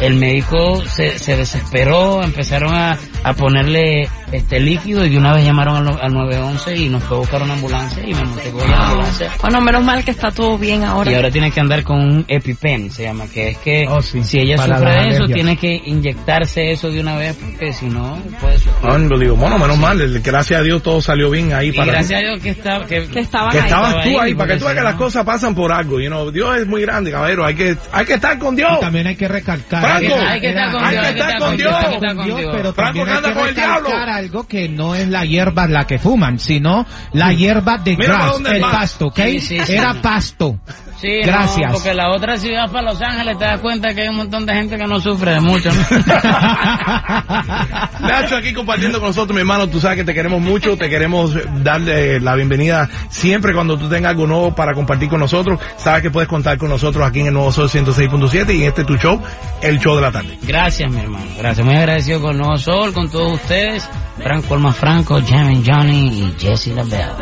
el 0.01 0.15
médico 0.15 0.83
se, 0.85 1.19
se 1.19 1.37
desesperó, 1.37 2.23
empezaron 2.23 2.75
a, 2.75 2.99
a 3.23 3.33
ponerle 3.35 4.09
este 4.33 4.61
líquido 4.61 5.05
y 5.05 5.11
de 5.11 5.19
una 5.19 5.33
vez 5.35 5.45
llamaron 5.45 5.77
al, 5.89 5.99
al 6.01 6.13
911 6.13 6.77
y 6.77 6.89
nos 6.89 7.03
fue 7.05 7.17
a 7.17 7.21
buscar 7.21 7.43
una 7.43 7.55
ambulancia 7.55 8.03
y 8.07 8.15
me 8.15 8.25
monté 8.25 8.51
con 8.51 8.71
la 8.71 8.87
ambulancia. 8.89 9.31
Bueno, 9.41 9.61
menos 9.61 9.85
mal 9.85 10.05
que 10.05 10.11
está 10.11 10.31
todo 10.31 10.59
bien 10.59 10.83
ahora. 10.85 11.11
Y 11.11 11.15
ahora 11.15 11.31
tiene 11.31 11.51
que 11.51 11.61
andar 11.61 11.83
con 11.83 12.01
un 12.01 12.25
EpiPen, 12.29 12.91
se 12.91 13.05
llama, 13.05 13.27
que 13.33 13.49
es 13.51 13.59
que 13.59 13.85
Oh, 13.89 14.01
sí, 14.03 14.23
si 14.25 14.39
ella 14.41 14.57
para 14.57 14.79
sufre 14.79 14.91
de 14.93 14.99
eso, 14.99 15.09
alergias. 15.25 15.35
tiene 15.35 15.57
que 15.57 15.83
inyectarse 15.91 16.71
eso 16.73 16.91
de 16.91 17.01
una 17.01 17.17
vez 17.17 17.37
porque 17.37 17.73
si 17.73 17.87
no 17.87 18.19
puede 18.41 18.59
sufrir. 18.59 18.91
Unbelievable. 18.91 19.41
Bueno, 19.41 19.59
menos 19.59 19.79
mal, 19.79 20.01
el- 20.01 20.21
gracias 20.21 20.61
a 20.61 20.63
Dios 20.63 20.83
todo 20.83 21.01
salió 21.01 21.31
bien 21.31 21.53
ahí 21.53 21.69
Y 21.69 21.73
para 21.73 21.93
gracias 21.93 22.21
a 22.21 22.23
Dios 22.25 22.41
que, 22.41 22.51
está, 22.51 22.81
que, 22.87 23.07
que 23.09 23.21
estaban 23.21 23.51
que 23.51 23.59
ahí. 23.59 23.65
estabas 23.65 23.89
estaba 23.91 24.03
tú 24.03 24.09
ahí, 24.09 24.17
ahí, 24.31 24.35
para 24.35 24.53
que 24.55 24.59
tú 24.59 24.65
veas 24.65 24.77
que 24.79 24.85
las 24.85 24.95
cosas 24.95 25.25
pasan 25.25 25.55
por 25.55 25.73
algo, 25.73 26.01
you 26.01 26.09
know. 26.09 26.31
Dios 26.31 26.57
es 26.59 26.67
muy 26.67 26.83
grande, 26.83 27.11
caballero, 27.11 27.45
hay 27.45 27.55
que, 27.55 27.77
hay 27.93 28.07
que 28.07 28.15
estar 28.15 28.39
con 28.39 28.57
Dios. 28.57 28.73
Y 28.79 28.81
también 28.81 29.07
hay 29.07 29.17
que 29.17 29.29
recalcar. 29.29 29.81
Franco, 29.83 30.15
hay 30.27 30.41
que 30.41 30.49
estar 30.49 30.71
con 30.73 30.91
Dios, 30.91 31.03
hay 31.03 31.13
que 31.15 31.21
estar 31.21 32.17
con 32.17 32.25
pero 32.53 32.73
Franco 32.73 33.03
anda 33.03 33.33
con 33.35 33.49
el 33.49 33.55
diablo. 33.55 33.91
Algo 34.25 34.47
que 34.47 34.69
no 34.71 34.95
es 34.95 35.09
la 35.09 35.25
hierba 35.25 35.67
la 35.67 35.87
que 35.87 35.99
fuman, 35.99 36.39
sino 36.39 36.87
la 37.13 37.33
hierba 37.33 37.77
de 37.79 37.95
grass, 37.95 38.41
el 38.47 38.63
va. 38.63 38.71
pasto, 38.71 39.07
¿ok? 39.09 39.17
Sí, 39.17 39.41
sí, 39.41 39.59
sí. 39.65 39.73
Era 39.75 39.95
pasto. 40.01 40.59
Sí, 41.01 41.21
Gracias. 41.23 41.67
no, 41.71 41.75
porque 41.75 41.93
la 41.93 42.11
otra 42.13 42.39
ciudad 42.39 42.71
para 42.71 42.93
Los 42.93 43.03
Ángeles 43.03 43.37
te 43.39 43.45
das 43.45 43.61
cuenta 43.61 43.93
que 43.95 44.03
hay 44.03 44.09
un 44.09 44.17
montón 44.17 44.47
de 44.47 44.55
gente 44.55 44.79
que 44.79 44.87
no 44.87 45.01
sufre 45.01 45.33
de 45.35 45.41
mucho. 45.41 45.69
¿no? 45.71 45.83
Nacho 48.01 48.37
aquí 48.37 48.55
compartiendo 48.55 49.01
con 49.01 49.09
nosotros, 49.09 49.35
mi 49.35 49.41
hermano, 49.41 49.69
tú 49.69 49.81
sabes 49.81 49.99
que 49.99 50.05
te 50.05 50.15
queremos 50.15 50.41
mucho, 50.41 50.79
te 50.79 50.89
queremos 50.89 51.33
darle 51.63 52.21
la 52.21 52.35
bienvenida 52.37 52.89
siempre 53.11 53.53
cuando 53.53 53.77
tú 53.77 53.87
tengas 53.89 54.13
algo 54.13 54.27
nuevo 54.27 54.55
para 54.55 54.73
compartir 54.73 55.11
con 55.11 55.21
nosotros, 55.21 55.61
sabes 55.77 56.01
que 56.01 56.11
puedes 56.11 56.29
contar 56.29 56.57
con 56.57 56.71
nosotros 56.71 57.07
aquí 57.07 57.21
en 57.21 57.27
el 57.27 57.35
Nuevo 57.35 57.53
Sol 57.53 57.69
106.7 57.69 58.55
y 58.55 58.63
en 58.63 58.69
este 58.69 58.85
tu 58.85 58.97
show, 58.97 59.21
el 59.61 59.79
show 59.81 59.97
de 59.97 60.03
la 60.03 60.13
tarde. 60.13 60.39
Gracias, 60.43 60.91
mi 60.91 61.01
hermano. 61.01 61.27
Gracias. 61.37 61.67
Muy 61.67 61.77
agradecido 61.77 62.23
con 62.23 62.39
Nuevo 62.39 62.57
Sol, 62.57 62.95
con 62.95 63.11
todos 63.11 63.33
ustedes. 63.35 63.87
Franco 64.17 64.55
Alma 64.55 64.73
Franco, 64.73 65.21
Jamie 65.21 65.63
Johnny 65.65 66.09
y 66.09 66.35
Jesse 66.39 66.69
LaBelle. 66.69 67.13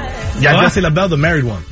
Ya 0.41 0.53
¿Ah? 0.53 0.65
Jesse 0.65 0.83
LaBelle, 0.83 1.09
the 1.11 1.17
married 1.17 1.45
one. 1.45 1.63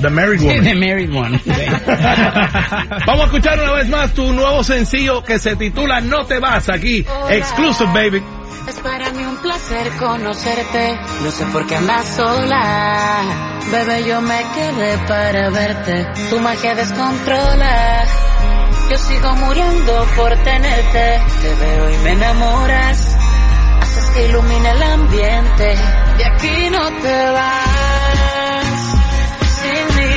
The 0.00 0.08
married 0.10 0.40
woman. 0.40 0.64
The 0.64 0.74
Married 0.74 1.10
One. 1.10 1.40
Vamos 3.06 3.22
a 3.22 3.24
escuchar 3.24 3.60
una 3.60 3.72
vez 3.72 3.88
más 3.88 4.14
tu 4.14 4.32
nuevo 4.32 4.64
sencillo 4.64 5.22
que 5.22 5.38
se 5.38 5.56
titula 5.56 6.00
No 6.00 6.24
te 6.24 6.38
vas 6.38 6.70
aquí, 6.70 7.04
exclusive 7.28 7.90
baby. 7.92 8.22
Es 8.66 8.76
para 8.76 9.10
mí 9.10 9.24
un 9.24 9.36
placer 9.38 9.90
conocerte, 9.98 10.98
no 11.22 11.30
sé 11.30 11.44
por 11.46 11.66
qué 11.66 11.76
andas 11.76 12.06
sola. 12.16 13.58
Bebé, 13.70 14.04
yo 14.04 14.20
me 14.22 14.38
quedé 14.54 14.98
para 15.06 15.50
verte, 15.50 16.06
tu 16.30 16.40
magia 16.40 16.74
descontrola. 16.74 18.04
Yo 18.90 18.96
sigo 18.96 19.32
muriendo 19.34 20.06
por 20.16 20.34
tenerte, 20.42 21.20
te 21.42 21.54
veo 21.54 21.90
y 21.90 21.96
me 21.98 22.12
enamoras. 22.12 23.19
Ilumine 24.16 24.70
el 24.70 24.82
ambiente, 24.82 25.74
de 26.18 26.24
aquí 26.24 26.70
no 26.70 26.90
te 27.00 27.30
vas. 27.30 28.64
Sin 29.60 29.96
mí, 29.96 30.14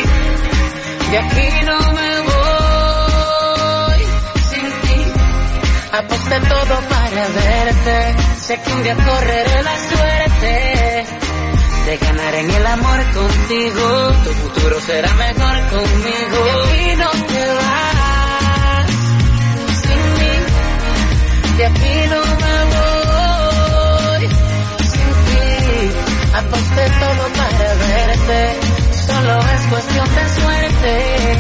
de 1.12 1.18
aquí 1.20 1.66
no 1.66 1.78
me 1.94 2.22
voy. 2.32 4.02
Sin 4.50 4.68
ti, 4.82 5.00
Aposté 5.94 6.40
todo 6.42 6.76
para 6.90 7.28
verte. 7.28 8.16
Sé 8.40 8.62
que 8.62 8.74
un 8.74 8.84
día 8.84 8.96
correré 8.96 9.64
la 9.64 9.78
suerte 9.78 11.06
de 11.86 11.98
ganar 11.98 12.36
en 12.36 12.50
el 12.50 12.66
amor 12.66 13.00
contigo. 13.14 14.12
Tu 14.24 14.32
futuro 14.32 14.80
será 14.82 15.14
mejor 15.14 15.60
conmigo. 15.70 16.44
De 16.44 16.52
aquí 16.52 16.96
no 16.98 17.10
te 17.28 17.46
vas. 17.60 18.88
Sin 19.82 20.02
mí, 20.18 20.36
de 21.58 21.66
aquí 21.66 22.10
no 22.10 22.22
me 22.36 22.64
voy. 22.66 22.73
ponte 26.50 26.90
todo 27.00 27.28
para 27.38 27.74
verte. 27.76 28.60
Solo 29.06 29.40
es 29.40 29.62
cuestión 29.70 30.08
de 30.16 30.42
suerte. 30.42 31.32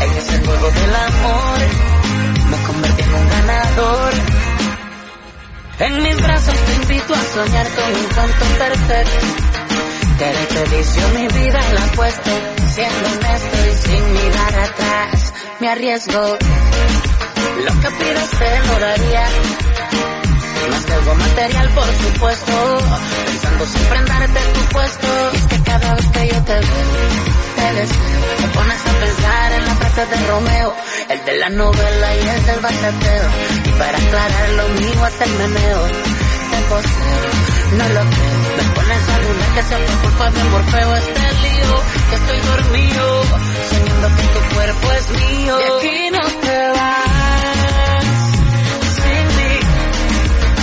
En 0.00 0.12
ese 0.18 0.44
juego 0.44 0.70
del 0.70 0.94
amor 0.94 1.58
me 2.50 2.56
convertí 2.66 3.02
en 3.02 3.14
un 3.14 3.28
ganador. 3.28 4.12
En 5.78 6.02
mis 6.02 6.22
brazos 6.22 6.54
te 6.54 6.72
invito 6.74 7.14
a 7.14 7.22
soñar 7.34 7.66
con 7.68 7.94
un 7.94 8.06
canto 8.06 8.44
perfecto. 8.58 9.26
Quererte 10.18 10.76
vicio, 10.76 11.08
mi 11.10 11.28
vida 11.28 11.60
la 11.72 11.84
apuesto. 11.84 12.30
Siendo 12.74 13.08
honesto 13.08 13.56
y 13.70 13.88
sin 13.88 14.12
mirar 14.12 14.60
atrás, 14.60 15.34
me 15.60 15.68
arriesgo. 15.68 16.38
Lo 17.64 17.80
que 17.80 17.90
pidas 17.90 18.30
te 18.30 18.66
lo 18.66 18.80
daría 18.80 19.24
más 20.70 20.84
que 20.84 20.92
algo 20.92 21.14
material 21.14 21.68
por 21.70 21.84
supuesto, 21.84 22.78
pensando 23.26 23.66
siempre 23.66 23.98
en 23.98 24.04
darte 24.06 24.40
tu 24.54 24.60
puesto. 24.72 25.06
Y 25.32 25.36
es 25.36 25.46
que 25.46 25.62
cada 25.62 25.94
vez 25.94 26.06
que 26.06 26.28
yo 26.28 26.42
te 26.44 26.54
veo, 26.54 27.46
te 27.66 28.48
pones 28.48 28.80
a 28.80 28.92
pensar 29.00 29.52
en 29.52 29.66
la 29.66 29.74
frase 29.74 30.06
de 30.06 30.26
Romeo, 30.28 30.74
el 31.10 31.24
de 31.24 31.34
la 31.38 31.48
novela 31.50 32.14
y 32.14 32.28
el 32.28 32.46
del 32.46 32.60
bachateo. 32.60 33.28
Y 33.64 33.70
para 33.78 33.98
aclarar 33.98 34.48
lo 34.50 34.68
mío 34.80 35.04
hasta 35.04 35.24
el 35.24 35.30
meneo, 35.32 35.86
te 36.50 36.58
poseo, 36.68 37.30
no 37.76 37.88
lo 37.88 38.00
creo. 38.10 38.36
Me 38.56 38.62
pones 38.74 39.08
a 39.08 39.18
dudar 39.18 39.54
que 39.54 39.62
sea 39.62 39.78
por 39.78 39.96
culpa 40.00 40.30
de 40.30 40.44
Morfeo 40.44 40.96
este 40.96 41.32
lío, 41.42 41.82
que 42.08 42.14
estoy 42.16 42.40
dormido, 42.40 43.22
soñando 43.70 44.08
que 44.16 44.22
tu 44.22 44.54
cuerpo 44.54 44.92
es 44.92 45.10
mío. 45.10 45.56
De 45.56 45.64
aquí 45.64 46.10
no 46.12 46.24
te 46.40 46.68
vas, 46.68 47.05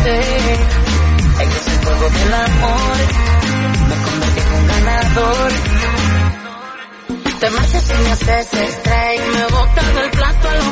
adelante. 0.00 0.20
En 1.40 1.48
ese 1.48 1.84
juego 1.84 2.10
del 2.10 2.34
amor 2.34 2.96
me 3.88 3.96
convertí 4.04 4.40
en 4.40 4.52
un 4.52 4.66
ganador. 4.68 5.52
Te 7.40 7.50
marchas 7.50 7.90
y 7.90 8.02
me 8.04 8.10
haces 8.12 8.54
extraño, 8.54 9.22
me 9.32 9.44
botas 9.44 9.94
del 9.94 10.10
plato 10.10 10.48
a 10.48 10.54
lo 10.54 10.64